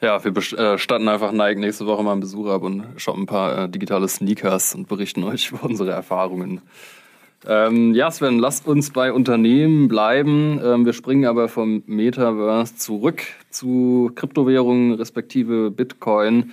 Ja, 0.00 0.22
wir 0.24 0.36
äh, 0.58 0.78
statten 0.78 1.08
einfach 1.08 1.32
Nike 1.32 1.60
nächste 1.60 1.86
Woche 1.86 2.02
mal 2.02 2.12
einen 2.12 2.20
Besuch 2.20 2.48
ab 2.48 2.62
und 2.62 2.84
shoppen 2.96 3.22
ein 3.22 3.26
paar 3.26 3.64
äh, 3.64 3.68
digitale 3.68 4.08
Sneakers 4.08 4.74
und 4.74 4.88
berichten 4.88 5.24
euch 5.24 5.50
über 5.50 5.64
unsere 5.64 5.90
Erfahrungen. 5.90 6.62
Ähm, 7.46 7.94
ja, 7.94 8.10
Sven, 8.10 8.38
lasst 8.38 8.66
uns 8.66 8.90
bei 8.90 9.12
Unternehmen 9.12 9.88
bleiben. 9.88 10.60
Ähm, 10.64 10.84
wir 10.84 10.92
springen 10.92 11.26
aber 11.26 11.48
vom 11.48 11.82
Metaverse 11.86 12.76
zurück 12.76 13.22
zu 13.50 14.10
Kryptowährungen 14.14 14.94
respektive 14.94 15.70
Bitcoin. 15.70 16.52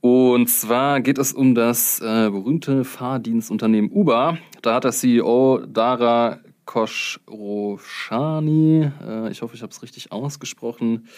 Und 0.00 0.48
zwar 0.48 1.00
geht 1.00 1.18
es 1.18 1.32
um 1.32 1.54
das 1.54 2.00
äh, 2.00 2.30
berühmte 2.30 2.84
Fahrdienstunternehmen 2.84 3.90
Uber. 3.90 4.38
Da 4.62 4.74
hat 4.74 4.84
der 4.84 4.92
CEO 4.92 5.62
Dara 5.66 6.38
Khosrowshani, 6.66 8.92
äh, 9.06 9.30
ich 9.30 9.42
hoffe, 9.42 9.56
ich 9.56 9.62
habe 9.62 9.72
es 9.72 9.82
richtig 9.82 10.12
ausgesprochen, 10.12 11.08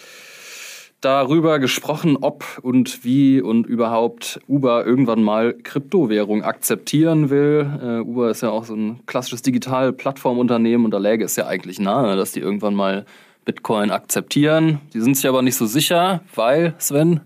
darüber 1.01 1.59
gesprochen, 1.59 2.17
ob 2.21 2.59
und 2.61 3.03
wie 3.03 3.41
und 3.41 3.65
überhaupt 3.65 4.39
Uber 4.47 4.85
irgendwann 4.85 5.23
mal 5.23 5.53
Kryptowährung 5.53 6.43
akzeptieren 6.43 7.29
will. 7.29 7.69
Äh, 7.81 8.07
Uber 8.07 8.29
ist 8.29 8.41
ja 8.41 8.51
auch 8.51 8.65
so 8.65 8.75
ein 8.75 8.99
klassisches 9.07 9.41
Digital-Plattformunternehmen 9.41 10.85
und 10.85 10.91
da 10.91 10.99
läge 10.99 11.25
es 11.25 11.35
ja 11.35 11.47
eigentlich 11.47 11.79
nahe, 11.79 12.15
dass 12.15 12.31
die 12.31 12.39
irgendwann 12.39 12.75
mal 12.75 13.05
Bitcoin 13.45 13.89
akzeptieren. 13.89 14.79
Die 14.93 15.01
sind 15.01 15.17
sich 15.17 15.27
aber 15.27 15.41
nicht 15.41 15.55
so 15.55 15.65
sicher, 15.65 16.21
weil, 16.35 16.75
Sven, 16.77 17.21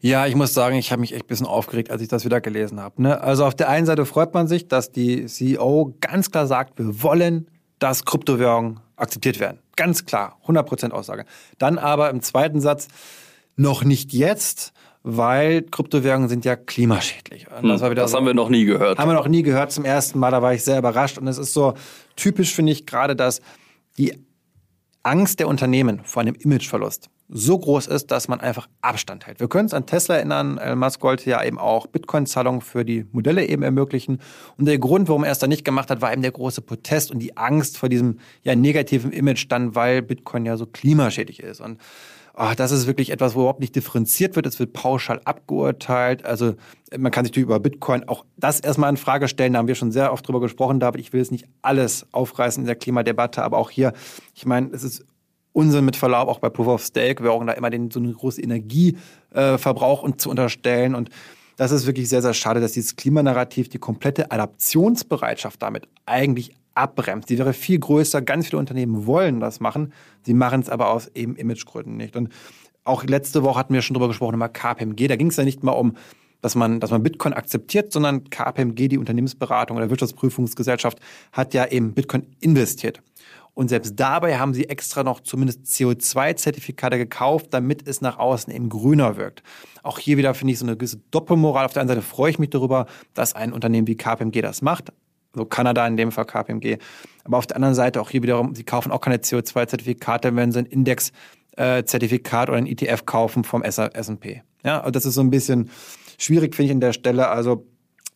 Ja, 0.00 0.26
ich 0.26 0.34
muss 0.34 0.52
sagen, 0.52 0.76
ich 0.76 0.90
habe 0.90 1.00
mich 1.00 1.14
echt 1.14 1.24
ein 1.24 1.28
bisschen 1.28 1.46
aufgeregt, 1.46 1.90
als 1.90 2.02
ich 2.02 2.08
das 2.08 2.24
wieder 2.24 2.40
gelesen 2.40 2.80
habe. 2.80 3.00
Ne? 3.00 3.20
Also 3.22 3.46
auf 3.46 3.54
der 3.54 3.68
einen 3.68 3.86
Seite 3.86 4.04
freut 4.04 4.34
man 4.34 4.48
sich, 4.48 4.68
dass 4.68 4.90
die 4.90 5.26
CEO 5.26 5.94
ganz 6.00 6.30
klar 6.30 6.46
sagt, 6.46 6.78
wir 6.78 7.02
wollen, 7.02 7.46
dass 7.78 8.04
Kryptowährungen 8.04 8.80
akzeptiert 8.96 9.40
werden. 9.40 9.60
Ganz 9.76 10.04
klar, 10.04 10.38
100% 10.46 10.90
Aussage. 10.92 11.24
Dann 11.58 11.78
aber 11.78 12.10
im 12.10 12.22
zweiten 12.22 12.60
Satz, 12.60 12.88
noch 13.56 13.84
nicht 13.84 14.12
jetzt, 14.12 14.72
weil 15.02 15.62
Kryptowährungen 15.62 16.28
sind 16.28 16.44
ja 16.44 16.56
klimaschädlich. 16.56 17.46
Und 17.50 17.68
das, 17.68 17.82
wieder 17.82 17.94
das 17.94 18.12
so- 18.12 18.16
haben 18.16 18.26
wir 18.26 18.34
noch 18.34 18.48
nie 18.48 18.64
gehört. 18.64 18.98
haben 18.98 19.08
wir 19.10 19.14
noch 19.14 19.28
nie 19.28 19.42
gehört 19.42 19.70
zum 19.72 19.84
ersten 19.84 20.18
Mal, 20.18 20.30
da 20.30 20.42
war 20.42 20.54
ich 20.54 20.64
sehr 20.64 20.78
überrascht. 20.78 21.18
Und 21.18 21.28
es 21.28 21.38
ist 21.38 21.52
so 21.52 21.74
typisch, 22.16 22.54
finde 22.54 22.72
ich, 22.72 22.86
gerade, 22.86 23.14
dass 23.14 23.40
die 23.98 24.14
Angst 25.02 25.38
der 25.40 25.48
Unternehmen 25.48 26.00
vor 26.04 26.22
einem 26.22 26.34
Imageverlust 26.34 27.10
so 27.36 27.58
groß 27.58 27.88
ist, 27.88 28.12
dass 28.12 28.28
man 28.28 28.40
einfach 28.40 28.68
Abstand 28.80 29.26
hält. 29.26 29.40
Wir 29.40 29.48
können 29.48 29.64
uns 29.64 29.74
an 29.74 29.86
Tesla 29.86 30.14
erinnern, 30.14 30.56
Elon 30.56 30.78
Musk 30.78 31.02
wollte 31.02 31.28
ja 31.28 31.42
eben 31.42 31.58
auch 31.58 31.88
Bitcoin-Zahlungen 31.88 32.60
für 32.60 32.84
die 32.84 33.06
Modelle 33.10 33.44
eben 33.46 33.64
ermöglichen. 33.64 34.20
Und 34.56 34.66
der 34.66 34.78
Grund, 34.78 35.08
warum 35.08 35.24
er 35.24 35.32
es 35.32 35.40
dann 35.40 35.50
nicht 35.50 35.64
gemacht 35.64 35.90
hat, 35.90 36.00
war 36.00 36.12
eben 36.12 36.22
der 36.22 36.30
große 36.30 36.62
Protest 36.62 37.10
und 37.10 37.18
die 37.18 37.36
Angst 37.36 37.76
vor 37.76 37.88
diesem 37.88 38.20
ja, 38.44 38.54
negativen 38.54 39.10
Image 39.10 39.46
dann, 39.48 39.74
weil 39.74 40.00
Bitcoin 40.00 40.46
ja 40.46 40.56
so 40.56 40.64
klimaschädlich 40.64 41.40
ist. 41.40 41.60
Und 41.60 41.80
oh, 42.36 42.52
das 42.56 42.70
ist 42.70 42.86
wirklich 42.86 43.10
etwas, 43.10 43.34
wo 43.34 43.40
überhaupt 43.40 43.58
nicht 43.58 43.74
differenziert 43.74 44.36
wird. 44.36 44.46
Es 44.46 44.60
wird 44.60 44.72
pauschal 44.72 45.20
abgeurteilt. 45.24 46.24
Also 46.24 46.54
man 46.96 47.10
kann 47.10 47.24
sich 47.24 47.32
natürlich 47.32 47.46
über 47.46 47.58
Bitcoin 47.58 48.08
auch 48.08 48.24
das 48.36 48.60
erstmal 48.60 48.90
in 48.90 48.96
Frage 48.96 49.26
stellen. 49.26 49.54
Da 49.54 49.58
haben 49.58 49.66
wir 49.66 49.74
schon 49.74 49.90
sehr 49.90 50.12
oft 50.12 50.24
drüber 50.28 50.40
gesprochen, 50.40 50.78
David. 50.78 51.00
Ich 51.00 51.12
will 51.12 51.18
jetzt 51.18 51.32
nicht 51.32 51.46
alles 51.62 52.06
aufreißen 52.12 52.62
in 52.62 52.66
der 52.66 52.76
Klimadebatte, 52.76 53.42
aber 53.42 53.58
auch 53.58 53.70
hier, 53.70 53.92
ich 54.36 54.46
meine, 54.46 54.70
es 54.72 54.84
ist 54.84 55.04
Unsinn 55.54 55.84
mit 55.84 55.94
Verlaub, 55.94 56.28
auch 56.28 56.40
bei 56.40 56.50
Proof 56.50 56.66
of 56.66 56.84
Stake, 56.84 57.22
Währungen 57.22 57.46
da 57.46 57.52
immer 57.54 57.70
den, 57.70 57.90
so 57.90 58.00
eine 58.00 58.12
große 58.12 58.42
Energieverbrauch 58.42 60.02
und 60.02 60.20
zu 60.20 60.28
unterstellen. 60.28 60.94
Und 60.94 61.10
das 61.56 61.70
ist 61.70 61.86
wirklich 61.86 62.08
sehr, 62.08 62.22
sehr 62.22 62.34
schade, 62.34 62.60
dass 62.60 62.72
dieses 62.72 62.96
Klimanarrativ 62.96 63.68
die 63.68 63.78
komplette 63.78 64.32
Adaptionsbereitschaft 64.32 65.62
damit 65.62 65.88
eigentlich 66.06 66.54
abbremst. 66.74 67.30
Die 67.30 67.38
wäre 67.38 67.52
viel 67.52 67.78
größer. 67.78 68.20
Ganz 68.20 68.46
viele 68.46 68.58
Unternehmen 68.58 69.06
wollen 69.06 69.38
das 69.38 69.60
machen. 69.60 69.92
Sie 70.22 70.34
machen 70.34 70.60
es 70.60 70.68
aber 70.68 70.90
aus 70.90 71.08
eben 71.14 71.36
Imagegründen 71.36 71.96
nicht. 71.96 72.16
Und 72.16 72.30
auch 72.82 73.04
letzte 73.04 73.44
Woche 73.44 73.60
hatten 73.60 73.74
wir 73.74 73.82
schon 73.82 73.94
drüber 73.94 74.08
gesprochen, 74.08 74.34
über 74.34 74.48
KPMG. 74.48 75.06
Da 75.06 75.14
ging 75.14 75.28
es 75.28 75.36
ja 75.36 75.44
nicht 75.44 75.62
mal 75.62 75.72
um, 75.72 75.96
dass 76.40 76.56
man, 76.56 76.80
dass 76.80 76.90
man 76.90 77.02
Bitcoin 77.02 77.32
akzeptiert, 77.32 77.92
sondern 77.92 78.28
KPMG, 78.28 78.88
die 78.88 78.98
Unternehmensberatung 78.98 79.76
oder 79.76 79.88
Wirtschaftsprüfungsgesellschaft, 79.88 80.98
hat 81.32 81.54
ja 81.54 81.66
eben 81.66 81.94
Bitcoin 81.94 82.26
investiert. 82.40 83.00
Und 83.54 83.68
selbst 83.68 83.94
dabei 83.96 84.38
haben 84.38 84.52
sie 84.52 84.68
extra 84.68 85.04
noch 85.04 85.20
zumindest 85.20 85.64
CO2-Zertifikate 85.66 86.98
gekauft, 86.98 87.46
damit 87.50 87.86
es 87.86 88.00
nach 88.00 88.18
außen 88.18 88.52
eben 88.52 88.68
grüner 88.68 89.16
wirkt. 89.16 89.44
Auch 89.84 89.98
hier 89.98 90.16
wieder 90.16 90.34
finde 90.34 90.52
ich 90.52 90.58
so 90.58 90.66
eine 90.66 90.76
gewisse 90.76 90.98
Doppelmoral. 91.12 91.64
Auf 91.64 91.72
der 91.72 91.82
einen 91.82 91.88
Seite 91.88 92.02
freue 92.02 92.30
ich 92.30 92.38
mich 92.40 92.50
darüber, 92.50 92.86
dass 93.14 93.34
ein 93.34 93.52
Unternehmen 93.52 93.86
wie 93.86 93.96
KPMG 93.96 94.42
das 94.42 94.60
macht. 94.60 94.92
Also 95.32 95.46
Kanada 95.46 95.86
in 95.86 95.96
dem 95.96 96.10
Fall 96.10 96.24
KPMG. 96.24 96.78
Aber 97.24 97.38
auf 97.38 97.46
der 97.46 97.56
anderen 97.56 97.74
Seite 97.74 98.00
auch 98.00 98.10
hier 98.10 98.22
wiederum, 98.22 98.54
sie 98.54 98.64
kaufen 98.64 98.90
auch 98.90 99.00
keine 99.00 99.16
CO2-Zertifikate, 99.16 100.34
wenn 100.34 100.50
sie 100.50 100.60
ein 100.60 100.66
Index-Zertifikat 100.66 102.48
oder 102.48 102.58
ein 102.58 102.66
ETF 102.66 103.06
kaufen 103.06 103.44
vom 103.44 103.62
S&P. 103.62 104.42
Ja, 104.64 104.80
also 104.80 104.90
das 104.90 105.06
ist 105.06 105.14
so 105.14 105.20
ein 105.20 105.30
bisschen 105.30 105.70
schwierig, 106.18 106.56
finde 106.56 106.66
ich, 106.66 106.72
an 106.72 106.80
der 106.80 106.92
Stelle. 106.92 107.28
Also 107.28 107.66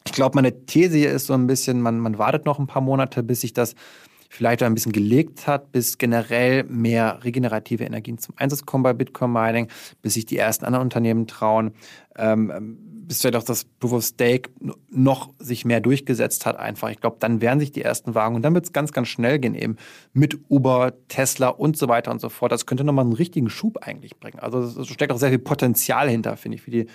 ich 0.07 0.13
glaube, 0.13 0.37
meine 0.37 0.65
These 0.67 0.97
hier 0.97 1.11
ist 1.11 1.27
so 1.27 1.35
ein 1.35 1.47
bisschen, 1.47 1.81
man, 1.81 2.01
man 2.01 2.19
wartet 2.19 2.45
noch 2.47 2.59
ein 2.59 2.67
paar 2.67 2.83
Monate, 2.83 3.23
bis 3.23 3.43
sich 3.43 3.53
das 3.53 3.75
vielleicht 4.29 4.63
ein 4.63 4.75
bisschen 4.75 4.93
gelegt 4.93 5.47
hat, 5.47 5.73
bis 5.73 5.99
generell 5.99 6.65
mehr 6.65 7.25
regenerative 7.25 7.85
Energien 7.85 8.19
zum 8.19 8.35
Einsatz 8.37 8.67
kommen 8.67 8.85
bei 8.85 8.93
Bitcoin 8.93 9.33
Mining, 9.33 9.69
bis 10.03 10.15
sich 10.15 10.27
die 10.27 10.37
ersten 10.37 10.65
anderen 10.65 10.85
Unternehmen 10.85 11.27
trauen, 11.27 11.73
ähm, 12.17 12.77
bis 13.09 13.23
vielleicht 13.23 13.37
auch 13.37 13.43
das 13.43 13.65
Proof 13.65 13.93
of 13.95 14.05
Stake 14.05 14.51
noch 14.91 15.31
sich 15.39 15.65
mehr 15.65 15.81
durchgesetzt 15.81 16.45
hat 16.45 16.57
einfach. 16.57 16.91
Ich 16.91 17.01
glaube, 17.01 17.17
dann 17.21 17.41
werden 17.41 17.59
sich 17.59 17.73
die 17.73 17.83
ersten 17.83 18.15
Wagen 18.15 18.37
und 18.37 18.43
dann 18.43 18.55
wird 18.55 18.67
es 18.67 18.73
ganz, 18.75 18.93
ganz 18.93 19.09
schnell 19.09 19.39
gehen 19.39 19.55
eben 19.55 19.77
mit 20.13 20.39
Uber, 20.51 20.93
Tesla 21.09 21.49
und 21.49 21.79
so 21.79 21.89
weiter 21.89 22.11
und 22.11 22.21
so 22.21 22.29
fort. 22.29 22.53
Das 22.53 22.67
könnte 22.67 22.85
nochmal 22.85 23.07
einen 23.07 23.15
richtigen 23.15 23.49
Schub 23.49 23.79
eigentlich 23.79 24.21
bringen. 24.21 24.39
Also 24.41 24.61
es 24.61 24.89
steckt 24.89 25.11
auch 25.11 25.19
sehr 25.19 25.31
viel 25.31 25.39
Potenzial 25.39 26.11
hinter, 26.11 26.37
finde 26.37 26.57
ich, 26.57 26.63
für 26.63 26.71
die 26.71 26.87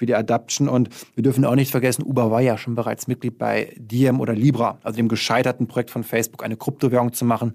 für 0.00 0.06
die 0.06 0.14
Adaption. 0.14 0.66
Und 0.66 0.88
wir 1.14 1.22
dürfen 1.22 1.44
auch 1.44 1.54
nicht 1.54 1.70
vergessen, 1.70 2.02
Uber 2.02 2.30
war 2.30 2.40
ja 2.40 2.56
schon 2.56 2.74
bereits 2.74 3.06
Mitglied 3.06 3.36
bei 3.36 3.74
Diem 3.76 4.18
oder 4.18 4.32
Libra, 4.32 4.78
also 4.82 4.96
dem 4.96 5.08
gescheiterten 5.08 5.66
Projekt 5.66 5.90
von 5.90 6.04
Facebook, 6.04 6.42
eine 6.42 6.56
Kryptowährung 6.56 7.12
zu 7.12 7.26
machen. 7.26 7.52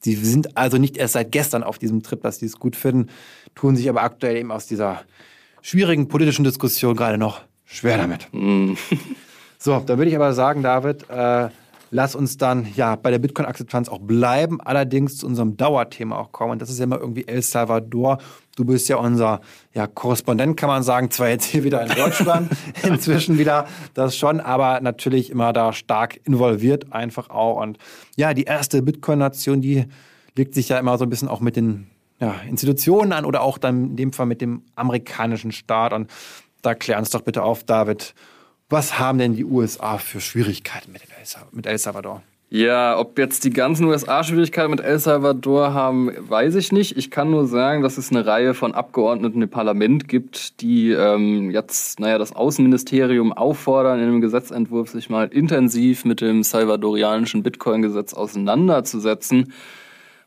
Sie 0.00 0.14
sind 0.14 0.56
also 0.56 0.78
nicht 0.78 0.96
erst 0.96 1.14
seit 1.14 1.32
gestern 1.32 1.64
auf 1.64 1.80
diesem 1.80 2.04
Trip, 2.04 2.22
dass 2.22 2.38
sie 2.38 2.46
es 2.46 2.60
gut 2.60 2.76
finden, 2.76 3.10
tun 3.56 3.74
sich 3.74 3.88
aber 3.88 4.04
aktuell 4.04 4.36
eben 4.36 4.52
aus 4.52 4.68
dieser 4.68 5.02
schwierigen 5.62 6.06
politischen 6.06 6.44
Diskussion 6.44 6.94
gerade 6.94 7.18
noch 7.18 7.40
schwer 7.64 7.98
damit. 7.98 8.28
Mm. 8.30 8.74
so, 9.58 9.80
dann 9.80 9.98
würde 9.98 10.10
ich 10.10 10.16
aber 10.16 10.32
sagen, 10.32 10.62
David, 10.62 11.10
äh, 11.10 11.48
lass 11.90 12.14
uns 12.14 12.36
dann 12.36 12.68
ja 12.76 12.94
bei 12.94 13.10
der 13.10 13.18
Bitcoin-Akzeptanz 13.18 13.88
auch 13.88 13.98
bleiben, 13.98 14.60
allerdings 14.60 15.16
zu 15.16 15.26
unserem 15.26 15.56
Dauerthema 15.56 16.16
auch 16.18 16.30
kommen. 16.30 16.52
Und 16.52 16.62
das 16.62 16.70
ist 16.70 16.78
ja 16.78 16.84
immer 16.84 17.00
irgendwie 17.00 17.26
El 17.26 17.42
Salvador. 17.42 18.18
Du 18.60 18.66
bist 18.66 18.90
ja 18.90 18.96
unser 18.96 19.40
ja, 19.72 19.86
Korrespondent, 19.86 20.54
kann 20.58 20.68
man 20.68 20.82
sagen, 20.82 21.10
zwar 21.10 21.30
jetzt 21.30 21.46
hier 21.46 21.64
wieder 21.64 21.80
in 21.80 21.88
Deutschland, 21.96 22.50
inzwischen 22.82 23.38
wieder 23.38 23.66
das 23.94 24.18
schon, 24.18 24.38
aber 24.38 24.82
natürlich 24.82 25.30
immer 25.30 25.54
da 25.54 25.72
stark 25.72 26.20
involviert 26.24 26.92
einfach 26.92 27.30
auch. 27.30 27.58
Und 27.58 27.78
ja, 28.16 28.34
die 28.34 28.42
erste 28.44 28.82
Bitcoin-Nation, 28.82 29.62
die 29.62 29.86
legt 30.36 30.52
sich 30.52 30.68
ja 30.68 30.78
immer 30.78 30.98
so 30.98 31.06
ein 31.06 31.08
bisschen 31.08 31.28
auch 31.28 31.40
mit 31.40 31.56
den 31.56 31.86
ja, 32.20 32.34
Institutionen 32.50 33.14
an 33.14 33.24
oder 33.24 33.40
auch 33.40 33.56
dann 33.56 33.84
in 33.84 33.96
dem 33.96 34.12
Fall 34.12 34.26
mit 34.26 34.42
dem 34.42 34.62
amerikanischen 34.74 35.52
Staat. 35.52 35.94
Und 35.94 36.10
da 36.60 36.74
klär 36.74 36.98
uns 36.98 37.08
doch 37.08 37.22
bitte 37.22 37.42
auf, 37.42 37.64
David. 37.64 38.14
Was 38.68 38.98
haben 38.98 39.16
denn 39.16 39.34
die 39.36 39.46
USA 39.46 39.96
für 39.96 40.20
Schwierigkeiten 40.20 40.92
mit 40.92 41.66
El 41.66 41.78
Salvador? 41.78 42.22
Ja, 42.52 42.98
ob 42.98 43.16
jetzt 43.16 43.44
die 43.44 43.50
ganzen 43.50 43.84
USA 43.84 44.24
Schwierigkeiten 44.24 44.72
mit 44.72 44.80
El 44.80 44.98
Salvador 44.98 45.72
haben, 45.72 46.10
weiß 46.18 46.56
ich 46.56 46.72
nicht. 46.72 46.96
Ich 46.96 47.12
kann 47.12 47.30
nur 47.30 47.46
sagen, 47.46 47.80
dass 47.80 47.96
es 47.96 48.10
eine 48.10 48.26
Reihe 48.26 48.54
von 48.54 48.74
Abgeordneten 48.74 49.40
im 49.40 49.48
Parlament 49.48 50.08
gibt, 50.08 50.60
die 50.60 50.90
ähm, 50.90 51.52
jetzt, 51.52 52.00
naja, 52.00 52.18
das 52.18 52.34
Außenministerium 52.34 53.32
auffordern, 53.32 54.00
in 54.00 54.06
einem 54.06 54.20
Gesetzentwurf 54.20 54.90
sich 54.90 55.08
mal 55.08 55.28
intensiv 55.28 56.04
mit 56.04 56.20
dem 56.20 56.42
salvadorianischen 56.42 57.44
Bitcoin-Gesetz 57.44 58.14
auseinanderzusetzen. 58.14 59.52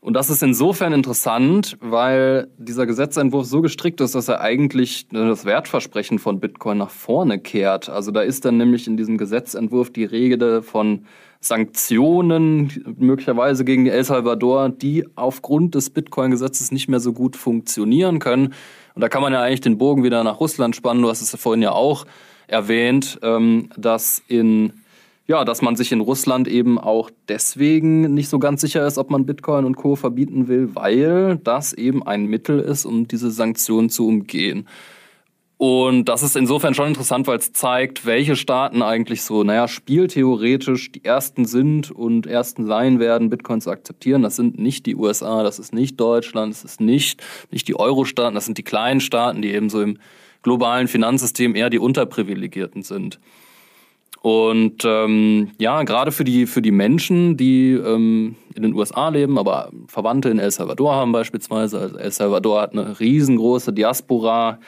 Und 0.00 0.14
das 0.14 0.30
ist 0.30 0.42
insofern 0.42 0.94
interessant, 0.94 1.76
weil 1.82 2.48
dieser 2.56 2.86
Gesetzentwurf 2.86 3.44
so 3.44 3.60
gestrickt 3.60 4.00
ist, 4.00 4.14
dass 4.14 4.28
er 4.28 4.40
eigentlich 4.40 5.08
das 5.08 5.44
Wertversprechen 5.44 6.18
von 6.18 6.40
Bitcoin 6.40 6.78
nach 6.78 6.90
vorne 6.90 7.38
kehrt. 7.38 7.90
Also 7.90 8.10
da 8.12 8.22
ist 8.22 8.46
dann 8.46 8.56
nämlich 8.56 8.86
in 8.86 8.96
diesem 8.96 9.18
Gesetzentwurf 9.18 9.90
die 9.90 10.04
Rede 10.04 10.62
von 10.62 11.04
Sanktionen 11.44 12.96
möglicherweise 12.98 13.64
gegen 13.64 13.86
El 13.86 14.04
Salvador, 14.04 14.70
die 14.70 15.04
aufgrund 15.14 15.74
des 15.74 15.90
Bitcoin-Gesetzes 15.90 16.72
nicht 16.72 16.88
mehr 16.88 17.00
so 17.00 17.12
gut 17.12 17.36
funktionieren 17.36 18.18
können. 18.18 18.54
Und 18.94 19.02
da 19.02 19.08
kann 19.08 19.22
man 19.22 19.32
ja 19.32 19.42
eigentlich 19.42 19.60
den 19.60 19.78
Bogen 19.78 20.04
wieder 20.04 20.24
nach 20.24 20.40
Russland 20.40 20.74
spannen. 20.74 21.02
Du 21.02 21.08
hast 21.08 21.20
es 21.20 21.32
ja 21.32 21.38
vorhin 21.38 21.62
ja 21.62 21.72
auch 21.72 22.06
erwähnt, 22.46 23.18
ähm, 23.22 23.68
dass 23.76 24.22
in 24.28 24.72
ja, 25.26 25.44
dass 25.46 25.62
man 25.62 25.74
sich 25.74 25.90
in 25.90 26.02
Russland 26.02 26.48
eben 26.48 26.78
auch 26.78 27.10
deswegen 27.28 28.12
nicht 28.12 28.28
so 28.28 28.38
ganz 28.38 28.60
sicher 28.60 28.86
ist, 28.86 28.98
ob 28.98 29.10
man 29.10 29.24
Bitcoin 29.24 29.64
und 29.64 29.74
Co. 29.74 29.96
verbieten 29.96 30.48
will, 30.48 30.74
weil 30.74 31.40
das 31.42 31.72
eben 31.72 32.06
ein 32.06 32.26
Mittel 32.26 32.60
ist, 32.60 32.84
um 32.84 33.08
diese 33.08 33.30
Sanktionen 33.30 33.88
zu 33.88 34.06
umgehen. 34.06 34.68
Und 35.56 36.06
das 36.06 36.22
ist 36.24 36.34
insofern 36.36 36.74
schon 36.74 36.88
interessant, 36.88 37.26
weil 37.28 37.38
es 37.38 37.52
zeigt, 37.52 38.06
welche 38.06 38.34
Staaten 38.34 38.82
eigentlich 38.82 39.22
so, 39.22 39.44
naja, 39.44 39.68
spieltheoretisch 39.68 40.90
die 40.90 41.04
ersten 41.04 41.44
sind 41.44 41.92
und 41.92 42.26
ersten 42.26 42.66
sein 42.66 42.98
werden, 42.98 43.30
Bitcoin 43.30 43.60
zu 43.60 43.70
akzeptieren. 43.70 44.22
Das 44.22 44.34
sind 44.34 44.58
nicht 44.58 44.84
die 44.84 44.96
USA, 44.96 45.44
das 45.44 45.60
ist 45.60 45.72
nicht 45.72 46.00
Deutschland, 46.00 46.52
das 46.52 46.64
ist 46.64 46.80
nicht, 46.80 47.22
nicht 47.52 47.68
die 47.68 47.78
Euro-Staaten, 47.78 48.34
das 48.34 48.46
sind 48.46 48.58
die 48.58 48.64
kleinen 48.64 49.00
Staaten, 49.00 49.42
die 49.42 49.52
eben 49.52 49.70
so 49.70 49.80
im 49.80 49.98
globalen 50.42 50.88
Finanzsystem 50.88 51.54
eher 51.54 51.70
die 51.70 51.78
Unterprivilegierten 51.78 52.82
sind. 52.82 53.20
Und 54.20 54.84
ähm, 54.86 55.50
ja, 55.58 55.82
gerade 55.82 56.10
für 56.10 56.24
die, 56.24 56.46
für 56.46 56.62
die 56.62 56.70
Menschen, 56.70 57.36
die 57.36 57.72
ähm, 57.72 58.36
in 58.54 58.62
den 58.62 58.72
USA 58.72 59.10
leben, 59.10 59.38
aber 59.38 59.70
Verwandte 59.86 60.30
in 60.30 60.38
El 60.38 60.50
Salvador 60.50 60.94
haben 60.94 61.12
beispielsweise. 61.12 61.78
Also 61.78 61.98
El 61.98 62.10
Salvador 62.10 62.62
hat 62.62 62.72
eine 62.72 62.98
riesengroße 62.98 63.72
Diaspora 63.72 64.58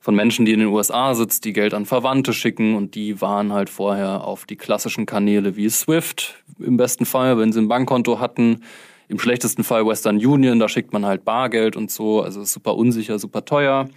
von 0.00 0.14
Menschen, 0.14 0.46
die 0.46 0.52
in 0.52 0.60
den 0.60 0.68
USA 0.68 1.14
sitzen, 1.14 1.42
die 1.42 1.52
Geld 1.52 1.74
an 1.74 1.86
Verwandte 1.86 2.32
schicken 2.32 2.76
und 2.76 2.94
die 2.94 3.20
waren 3.20 3.52
halt 3.52 3.68
vorher 3.68 4.24
auf 4.24 4.46
die 4.46 4.56
klassischen 4.56 5.06
Kanäle 5.06 5.56
wie 5.56 5.68
Swift 5.68 6.42
im 6.58 6.76
besten 6.76 7.04
Fall, 7.04 7.38
wenn 7.38 7.52
sie 7.52 7.60
ein 7.60 7.68
Bankkonto 7.68 8.20
hatten. 8.20 8.62
Im 9.08 9.18
schlechtesten 9.18 9.64
Fall 9.64 9.86
Western 9.86 10.16
Union, 10.16 10.58
da 10.58 10.68
schickt 10.68 10.92
man 10.92 11.06
halt 11.06 11.24
Bargeld 11.24 11.76
und 11.76 11.90
so, 11.90 12.22
also 12.22 12.44
super 12.44 12.76
unsicher, 12.76 13.18
super 13.18 13.44
teuer. 13.44 13.88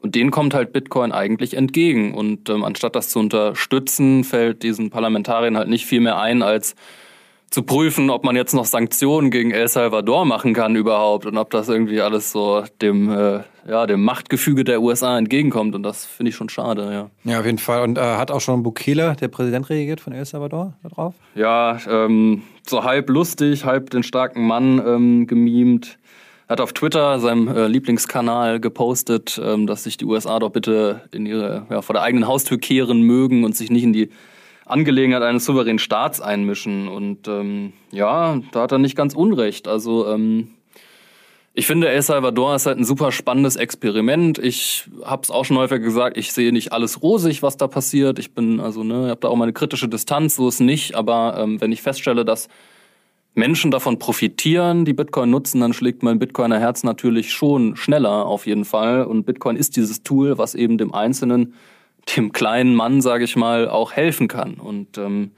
Und 0.00 0.14
denen 0.14 0.30
kommt 0.30 0.54
halt 0.54 0.72
Bitcoin 0.72 1.12
eigentlich 1.12 1.54
entgegen. 1.54 2.14
Und 2.14 2.48
ähm, 2.48 2.64
anstatt 2.64 2.96
das 2.96 3.10
zu 3.10 3.18
unterstützen, 3.18 4.24
fällt 4.24 4.62
diesen 4.62 4.90
Parlamentariern 4.90 5.58
halt 5.58 5.68
nicht 5.68 5.84
viel 5.84 6.00
mehr 6.00 6.18
ein, 6.18 6.42
als 6.42 6.74
zu 7.50 7.64
prüfen, 7.64 8.10
ob 8.10 8.24
man 8.24 8.36
jetzt 8.36 8.54
noch 8.54 8.64
Sanktionen 8.64 9.30
gegen 9.30 9.50
El 9.50 9.66
Salvador 9.66 10.24
machen 10.24 10.54
kann 10.54 10.76
überhaupt 10.76 11.26
und 11.26 11.36
ob 11.36 11.50
das 11.50 11.68
irgendwie 11.68 12.00
alles 12.00 12.30
so 12.30 12.62
dem, 12.80 13.10
äh, 13.10 13.40
ja, 13.68 13.86
dem 13.86 14.04
Machtgefüge 14.04 14.62
der 14.62 14.80
USA 14.80 15.18
entgegenkommt. 15.18 15.74
Und 15.74 15.82
das 15.82 16.06
finde 16.06 16.30
ich 16.30 16.36
schon 16.36 16.48
schade, 16.48 16.92
ja. 16.92 17.30
Ja, 17.30 17.40
auf 17.40 17.46
jeden 17.46 17.58
Fall. 17.58 17.82
Und 17.82 17.98
äh, 17.98 18.02
hat 18.02 18.30
auch 18.30 18.40
schon 18.40 18.62
Bukele, 18.62 19.16
der 19.20 19.28
Präsident, 19.28 19.68
reagiert 19.68 20.00
von 20.00 20.12
El 20.12 20.24
Salvador, 20.24 20.74
darauf? 20.84 21.14
Ja, 21.34 21.78
ähm, 21.88 22.42
so 22.66 22.84
halb 22.84 23.10
lustig, 23.10 23.64
halb 23.64 23.90
den 23.90 24.04
starken 24.04 24.46
Mann 24.46 24.80
ähm, 24.86 25.26
gemimt 25.26 25.98
hat 26.48 26.60
auf 26.60 26.72
Twitter, 26.72 27.20
seinem 27.20 27.46
äh, 27.46 27.68
Lieblingskanal, 27.68 28.58
gepostet, 28.58 29.40
ähm, 29.42 29.68
dass 29.68 29.84
sich 29.84 29.96
die 29.96 30.04
USA 30.04 30.40
doch 30.40 30.50
bitte 30.50 31.02
in 31.12 31.24
ihre, 31.24 31.64
ja, 31.70 31.80
vor 31.80 31.94
der 31.94 32.02
eigenen 32.02 32.26
Haustür 32.26 32.58
kehren 32.58 33.02
mögen 33.02 33.44
und 33.44 33.56
sich 33.56 33.70
nicht 33.70 33.84
in 33.84 33.92
die 33.92 34.10
Angelegenheit 34.70 35.22
eines 35.22 35.44
souveränen 35.44 35.78
Staats 35.78 36.20
einmischen. 36.20 36.88
Und 36.88 37.28
ähm, 37.28 37.72
ja, 37.90 38.40
da 38.52 38.62
hat 38.62 38.72
er 38.72 38.78
nicht 38.78 38.96
ganz 38.96 39.14
unrecht. 39.14 39.68
Also 39.68 40.06
ähm, 40.08 40.48
ich 41.52 41.66
finde, 41.66 41.88
El 41.88 42.00
Salvador 42.00 42.54
ist 42.54 42.66
halt 42.66 42.78
ein 42.78 42.84
super 42.84 43.10
spannendes 43.10 43.56
Experiment. 43.56 44.38
Ich 44.38 44.88
habe 45.04 45.22
es 45.22 45.30
auch 45.30 45.44
schon 45.44 45.58
häufig 45.58 45.82
gesagt, 45.82 46.16
ich 46.16 46.32
sehe 46.32 46.52
nicht 46.52 46.72
alles 46.72 47.02
rosig, 47.02 47.42
was 47.42 47.56
da 47.56 47.66
passiert. 47.66 48.18
Ich 48.18 48.34
bin 48.34 48.60
also, 48.60 48.84
ne, 48.84 49.08
habe 49.08 49.20
da 49.20 49.28
auch 49.28 49.36
meine 49.36 49.52
kritische 49.52 49.88
Distanz, 49.88 50.36
so 50.36 50.48
ist 50.48 50.60
nicht. 50.60 50.94
Aber 50.94 51.36
ähm, 51.38 51.60
wenn 51.60 51.72
ich 51.72 51.82
feststelle, 51.82 52.24
dass 52.24 52.48
Menschen 53.34 53.70
davon 53.70 53.98
profitieren, 53.98 54.84
die 54.84 54.92
Bitcoin 54.92 55.30
nutzen, 55.30 55.60
dann 55.60 55.72
schlägt 55.72 56.02
mein 56.02 56.18
Bitcoiner 56.18 56.58
Herz 56.58 56.84
natürlich 56.84 57.32
schon 57.32 57.76
schneller 57.76 58.26
auf 58.26 58.46
jeden 58.46 58.64
Fall. 58.64 59.04
Und 59.04 59.24
Bitcoin 59.24 59.56
ist 59.56 59.76
dieses 59.76 60.02
Tool, 60.02 60.38
was 60.38 60.54
eben 60.54 60.78
dem 60.78 60.94
Einzelnen, 60.94 61.54
dem 62.16 62.32
kleinen 62.32 62.74
Mann, 62.74 63.00
sage 63.00 63.24
ich 63.24 63.36
mal, 63.36 63.68
auch 63.68 63.92
helfen 63.92 64.28
kann. 64.28 64.54
Und 64.54 64.98
ähm, 64.98 65.32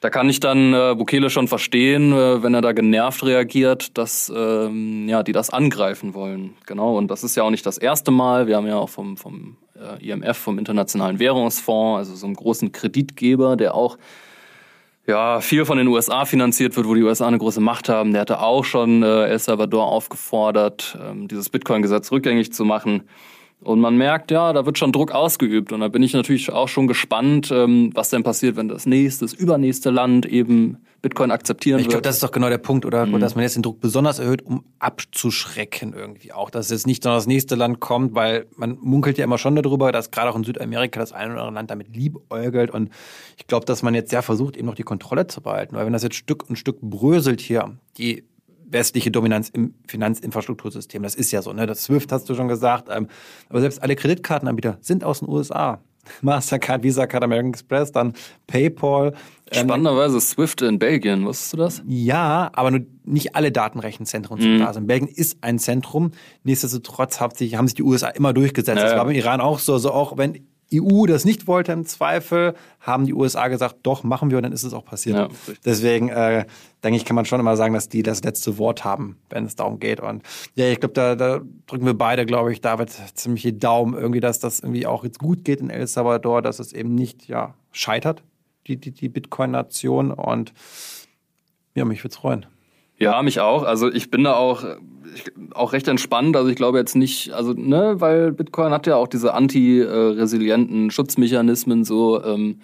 da 0.00 0.10
kann 0.10 0.28
ich 0.28 0.40
dann 0.40 0.74
äh, 0.74 0.94
Bukele 0.96 1.30
schon 1.30 1.48
verstehen, 1.48 2.12
äh, 2.12 2.42
wenn 2.42 2.54
er 2.54 2.60
da 2.60 2.72
genervt 2.72 3.24
reagiert, 3.24 3.96
dass 3.96 4.32
ähm, 4.34 5.08
ja, 5.08 5.22
die 5.22 5.32
das 5.32 5.50
angreifen 5.50 6.14
wollen. 6.14 6.54
Genau, 6.66 6.96
und 6.96 7.10
das 7.10 7.24
ist 7.24 7.34
ja 7.36 7.42
auch 7.42 7.50
nicht 7.50 7.64
das 7.64 7.78
erste 7.78 8.10
Mal. 8.10 8.46
Wir 8.46 8.56
haben 8.56 8.66
ja 8.66 8.76
auch 8.76 8.90
vom, 8.90 9.16
vom 9.16 9.56
äh, 9.74 10.06
IMF, 10.06 10.36
vom 10.36 10.58
Internationalen 10.58 11.18
Währungsfonds, 11.18 11.98
also 11.98 12.14
so 12.14 12.26
einem 12.26 12.36
großen 12.36 12.72
Kreditgeber, 12.72 13.56
der 13.56 13.74
auch 13.74 13.96
ja, 15.06 15.40
viel 15.40 15.64
von 15.64 15.78
den 15.78 15.86
USA 15.86 16.24
finanziert 16.24 16.76
wird, 16.76 16.86
wo 16.86 16.94
die 16.94 17.02
USA 17.02 17.28
eine 17.28 17.38
große 17.38 17.60
Macht 17.60 17.88
haben. 17.88 18.12
Der 18.12 18.22
hatte 18.22 18.40
auch 18.40 18.64
schon 18.64 19.02
äh, 19.02 19.26
El 19.26 19.38
Salvador 19.38 19.86
aufgefordert, 19.86 20.98
ähm, 21.00 21.28
dieses 21.28 21.48
Bitcoin-Gesetz 21.48 22.10
rückgängig 22.10 22.52
zu 22.52 22.64
machen. 22.64 23.04
Und 23.62 23.80
man 23.80 23.96
merkt, 23.96 24.30
ja, 24.30 24.52
da 24.52 24.66
wird 24.66 24.78
schon 24.78 24.92
Druck 24.92 25.12
ausgeübt. 25.12 25.72
Und 25.72 25.80
da 25.80 25.88
bin 25.88 26.02
ich 26.02 26.12
natürlich 26.12 26.52
auch 26.52 26.68
schon 26.68 26.86
gespannt, 26.86 27.50
ähm, 27.50 27.90
was 27.94 28.10
denn 28.10 28.22
passiert, 28.22 28.56
wenn 28.56 28.68
das 28.68 28.86
nächste, 28.86 29.24
das 29.24 29.32
übernächste 29.32 29.90
Land 29.90 30.26
eben 30.26 30.78
Bitcoin 31.00 31.30
akzeptieren 31.30 31.78
ich 31.78 31.86
wird. 31.86 31.88
Ich 31.88 31.94
glaube, 31.94 32.02
das 32.02 32.16
ist 32.16 32.22
doch 32.22 32.32
genau 32.32 32.48
der 32.48 32.58
Punkt, 32.58 32.84
oder? 32.84 33.06
Mhm. 33.06 33.18
Dass 33.18 33.34
man 33.34 33.42
jetzt 33.42 33.56
den 33.56 33.62
Druck 33.62 33.80
besonders 33.80 34.18
erhöht, 34.18 34.42
um 34.42 34.64
abzuschrecken 34.78 35.94
irgendwie 35.94 36.32
auch. 36.32 36.50
Dass 36.50 36.70
jetzt 36.70 36.86
nicht 36.86 37.04
noch 37.04 37.14
das 37.14 37.26
nächste 37.26 37.54
Land 37.54 37.80
kommt, 37.80 38.14
weil 38.14 38.46
man 38.56 38.76
munkelt 38.80 39.16
ja 39.16 39.24
immer 39.24 39.38
schon 39.38 39.56
darüber, 39.56 39.90
dass 39.90 40.10
gerade 40.10 40.30
auch 40.30 40.36
in 40.36 40.44
Südamerika 40.44 41.00
das 41.00 41.12
eine 41.12 41.32
oder 41.32 41.42
andere 41.42 41.54
Land 41.54 41.70
damit 41.70 41.96
liebäugelt. 41.96 42.70
Und 42.70 42.90
ich 43.38 43.46
glaube, 43.46 43.64
dass 43.64 43.82
man 43.82 43.94
jetzt 43.94 44.12
ja 44.12 44.20
versucht, 44.20 44.56
eben 44.56 44.66
noch 44.66 44.74
die 44.74 44.82
Kontrolle 44.82 45.28
zu 45.28 45.40
behalten. 45.40 45.76
Weil 45.76 45.86
wenn 45.86 45.94
das 45.94 46.02
jetzt 46.02 46.16
Stück 46.16 46.48
und 46.48 46.56
Stück 46.56 46.80
bröselt 46.82 47.40
hier, 47.40 47.78
die 47.96 48.24
westliche 48.68 49.10
Dominanz 49.10 49.48
im 49.50 49.74
Finanzinfrastruktursystem. 49.86 51.02
Das 51.02 51.14
ist 51.14 51.32
ja 51.32 51.42
so, 51.42 51.52
ne? 51.52 51.66
Das 51.66 51.84
SWIFT 51.84 52.12
hast 52.12 52.28
du 52.28 52.34
schon 52.34 52.48
gesagt. 52.48 52.88
Ähm, 52.90 53.08
aber 53.48 53.60
selbst 53.60 53.82
alle 53.82 53.96
Kreditkartenanbieter 53.96 54.78
sind 54.80 55.04
aus 55.04 55.20
den 55.20 55.28
USA. 55.28 55.80
Mastercard, 56.22 56.82
Visa 56.82 57.06
Card, 57.06 57.24
American 57.24 57.50
Express, 57.50 57.92
dann 57.92 58.14
PayPal. 58.46 59.14
Ähm, 59.50 59.64
Spannenderweise 59.64 60.20
Swift 60.20 60.62
in 60.62 60.78
Belgien, 60.78 61.24
wusstest 61.24 61.52
du 61.52 61.56
das? 61.56 61.82
Ja, 61.86 62.50
aber 62.54 62.70
nur 62.70 62.80
nicht 63.04 63.36
alle 63.36 63.52
Datenrechenzentren 63.52 64.40
sind 64.40 64.54
mhm. 64.54 64.58
da. 64.60 64.66
Also 64.66 64.80
in 64.80 64.86
Belgien 64.86 65.08
ist 65.08 65.38
ein 65.42 65.58
Zentrum. 65.58 66.12
Nichtsdestotrotz 66.42 67.20
haben 67.20 67.34
sich, 67.34 67.56
haben 67.56 67.66
sich 67.66 67.74
die 67.74 67.82
USA 67.82 68.08
immer 68.08 68.32
durchgesetzt. 68.32 68.78
Ja, 68.78 68.84
das 68.84 68.96
war 68.96 69.08
im 69.08 69.14
Iran 69.14 69.40
auch 69.40 69.58
so. 69.58 69.74
Also 69.74 69.92
auch 69.92 70.16
wenn 70.16 70.46
EU 70.74 71.06
das 71.06 71.24
nicht 71.24 71.46
wollte 71.46 71.72
im 71.72 71.86
Zweifel, 71.86 72.54
haben 72.80 73.06
die 73.06 73.14
USA 73.14 73.48
gesagt, 73.48 73.76
doch, 73.84 74.02
machen 74.02 74.30
wir 74.30 74.38
und 74.38 74.42
dann 74.42 74.52
ist 74.52 74.64
es 74.64 74.72
auch 74.72 74.84
passiert. 74.84 75.16
Ja, 75.16 75.28
Deswegen 75.64 76.08
äh, 76.08 76.44
denke 76.82 76.96
ich, 76.96 77.04
kann 77.04 77.14
man 77.14 77.24
schon 77.24 77.38
immer 77.38 77.56
sagen, 77.56 77.74
dass 77.74 77.88
die 77.88 78.02
das 78.02 78.24
letzte 78.24 78.58
Wort 78.58 78.84
haben, 78.84 79.16
wenn 79.30 79.44
es 79.44 79.54
darum 79.54 79.78
geht. 79.78 80.00
Und 80.00 80.22
ja, 80.54 80.66
ich 80.66 80.80
glaube, 80.80 80.94
da, 80.94 81.14
da 81.14 81.40
drücken 81.66 81.86
wir 81.86 81.94
beide, 81.94 82.26
glaube 82.26 82.52
ich, 82.52 82.60
David, 82.60 82.90
ziemlich 83.14 83.42
die 83.42 83.58
Daumen 83.58 83.94
irgendwie, 83.94 84.20
dass 84.20 84.40
das 84.40 84.60
irgendwie 84.60 84.86
auch 84.86 85.04
jetzt 85.04 85.18
gut 85.18 85.44
geht 85.44 85.60
in 85.60 85.70
El 85.70 85.86
Salvador, 85.86 86.42
dass 86.42 86.58
es 86.58 86.72
eben 86.72 86.94
nicht 86.94 87.28
ja, 87.28 87.54
scheitert, 87.70 88.22
die, 88.66 88.76
die, 88.76 88.90
die 88.90 89.08
Bitcoin-Nation. 89.08 90.10
Und 90.10 90.52
ja, 91.74 91.84
mich 91.84 92.00
würde 92.02 92.12
es 92.12 92.16
freuen. 92.16 92.46
Ja, 92.98 93.22
mich 93.22 93.40
auch. 93.40 93.62
Also 93.62 93.92
ich 93.92 94.10
bin 94.10 94.24
da 94.24 94.34
auch, 94.34 94.64
ich, 95.14 95.24
auch 95.54 95.72
recht 95.72 95.88
entspannt. 95.88 96.36
Also 96.36 96.50
ich 96.50 96.56
glaube 96.56 96.78
jetzt 96.78 96.96
nicht, 96.96 97.32
also 97.32 97.52
ne, 97.52 97.96
weil 97.98 98.32
Bitcoin 98.32 98.72
hat 98.72 98.86
ja 98.86 98.96
auch 98.96 99.08
diese 99.08 99.34
anti-resilienten 99.34 100.90
Schutzmechanismen 100.90 101.84
so. 101.84 102.22
Ähm, 102.24 102.60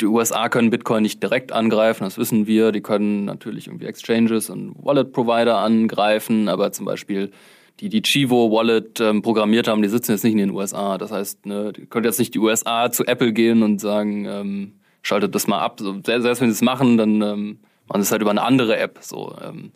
die 0.00 0.06
USA 0.06 0.48
können 0.48 0.70
Bitcoin 0.70 1.02
nicht 1.02 1.22
direkt 1.22 1.52
angreifen, 1.52 2.04
das 2.04 2.16
wissen 2.16 2.46
wir. 2.46 2.72
Die 2.72 2.80
können 2.80 3.26
natürlich 3.26 3.66
irgendwie 3.66 3.86
Exchanges 3.86 4.48
und 4.48 4.74
Wallet-Provider 4.82 5.58
angreifen, 5.58 6.48
aber 6.48 6.72
zum 6.72 6.86
Beispiel 6.86 7.30
die 7.80 7.88
die 7.88 8.02
Chivo 8.02 8.50
Wallet 8.50 9.00
ähm, 9.00 9.22
programmiert 9.22 9.66
haben, 9.66 9.82
die 9.82 9.88
sitzen 9.88 10.12
jetzt 10.12 10.24
nicht 10.24 10.32
in 10.32 10.38
den 10.38 10.50
USA. 10.50 10.98
Das 10.98 11.12
heißt, 11.12 11.46
ne, 11.46 11.72
die 11.72 11.86
können 11.86 12.04
jetzt 12.04 12.18
nicht 12.18 12.34
die 12.34 12.38
USA 12.38 12.90
zu 12.90 13.06
Apple 13.06 13.32
gehen 13.32 13.62
und 13.62 13.80
sagen, 13.80 14.26
ähm, 14.26 14.72
schaltet 15.02 15.34
das 15.34 15.46
mal 15.46 15.60
ab. 15.60 15.80
So, 15.80 15.96
selbst 16.04 16.40
wenn 16.40 16.50
sie 16.50 16.56
es 16.56 16.62
machen, 16.62 16.98
dann 16.98 17.22
ähm, 17.22 17.58
man 17.90 18.00
ist 18.00 18.12
halt 18.12 18.22
über 18.22 18.30
eine 18.30 18.42
andere 18.42 18.76
App 18.78 18.98
so. 19.00 19.36
Ähm. 19.42 19.72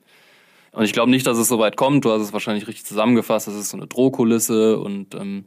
Und 0.72 0.84
ich 0.84 0.92
glaube 0.92 1.10
nicht, 1.10 1.26
dass 1.26 1.38
es 1.38 1.46
so 1.46 1.58
weit 1.58 1.76
kommt. 1.76 2.04
Du 2.04 2.10
hast 2.10 2.22
es 2.22 2.32
wahrscheinlich 2.32 2.66
richtig 2.66 2.84
zusammengefasst. 2.84 3.46
Das 3.46 3.54
ist 3.54 3.70
so 3.70 3.76
eine 3.76 3.86
Drohkulisse 3.86 4.78
und 4.78 5.14
ähm, 5.14 5.44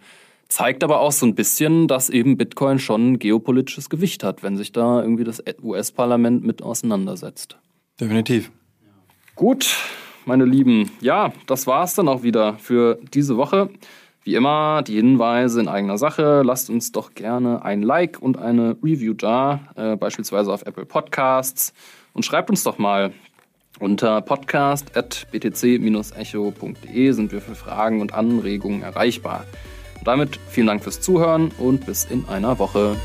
zeigt 0.48 0.84
aber 0.84 1.02
auch 1.02 1.12
so 1.12 1.26
ein 1.26 1.36
bisschen, 1.36 1.88
dass 1.88 2.10
eben 2.10 2.38
Bitcoin 2.38 2.80
schon 2.80 3.20
geopolitisches 3.20 3.90
Gewicht 3.90 4.24
hat, 4.24 4.44
wenn 4.44 4.56
sich 4.56 4.72
da 4.72 5.02
irgendwie 5.02 5.26
das 5.26 5.44
US-Parlament 5.62 6.46
mit 6.46 6.62
auseinandersetzt. 6.62 7.58
Definitiv. 8.00 8.52
Gut, 9.36 9.76
meine 10.26 10.46
Lieben. 10.46 10.92
Ja, 11.02 11.34
das 11.46 11.68
war's 11.68 11.96
dann 11.96 12.08
auch 12.08 12.24
wieder 12.24 12.58
für 12.58 13.00
diese 13.14 13.38
Woche. 13.38 13.70
Wie 14.24 14.36
immer, 14.36 14.82
die 14.82 14.96
Hinweise 14.96 15.60
in 15.60 15.68
eigener 15.68 15.98
Sache. 15.98 16.42
Lasst 16.44 16.70
uns 16.70 16.92
doch 16.92 17.14
gerne 17.14 17.64
ein 17.64 17.82
Like 17.82 18.22
und 18.22 18.38
eine 18.38 18.78
Review 18.84 19.14
da, 19.14 19.62
äh, 19.76 19.96
beispielsweise 19.96 20.52
auf 20.52 20.64
Apple 20.64 20.86
Podcasts. 20.86 21.74
Und 22.18 22.24
schreibt 22.24 22.50
uns 22.50 22.64
doch 22.64 22.80
mal. 22.80 23.14
Unter 23.80 24.22
podcast.btc-echo.de 24.22 27.12
sind 27.12 27.32
wir 27.32 27.42
für 27.42 27.54
Fragen 27.54 28.02
und 28.02 28.16
Anregungen 28.16 28.82
erreichbar. 28.82 29.46
Und 30.00 30.08
damit 30.08 30.40
vielen 30.50 30.66
Dank 30.66 30.84
fürs 30.84 31.00
Zuhören 31.00 31.52
und 31.60 31.86
bis 31.86 32.06
in 32.06 32.28
einer 32.28 32.58
Woche. 32.58 32.98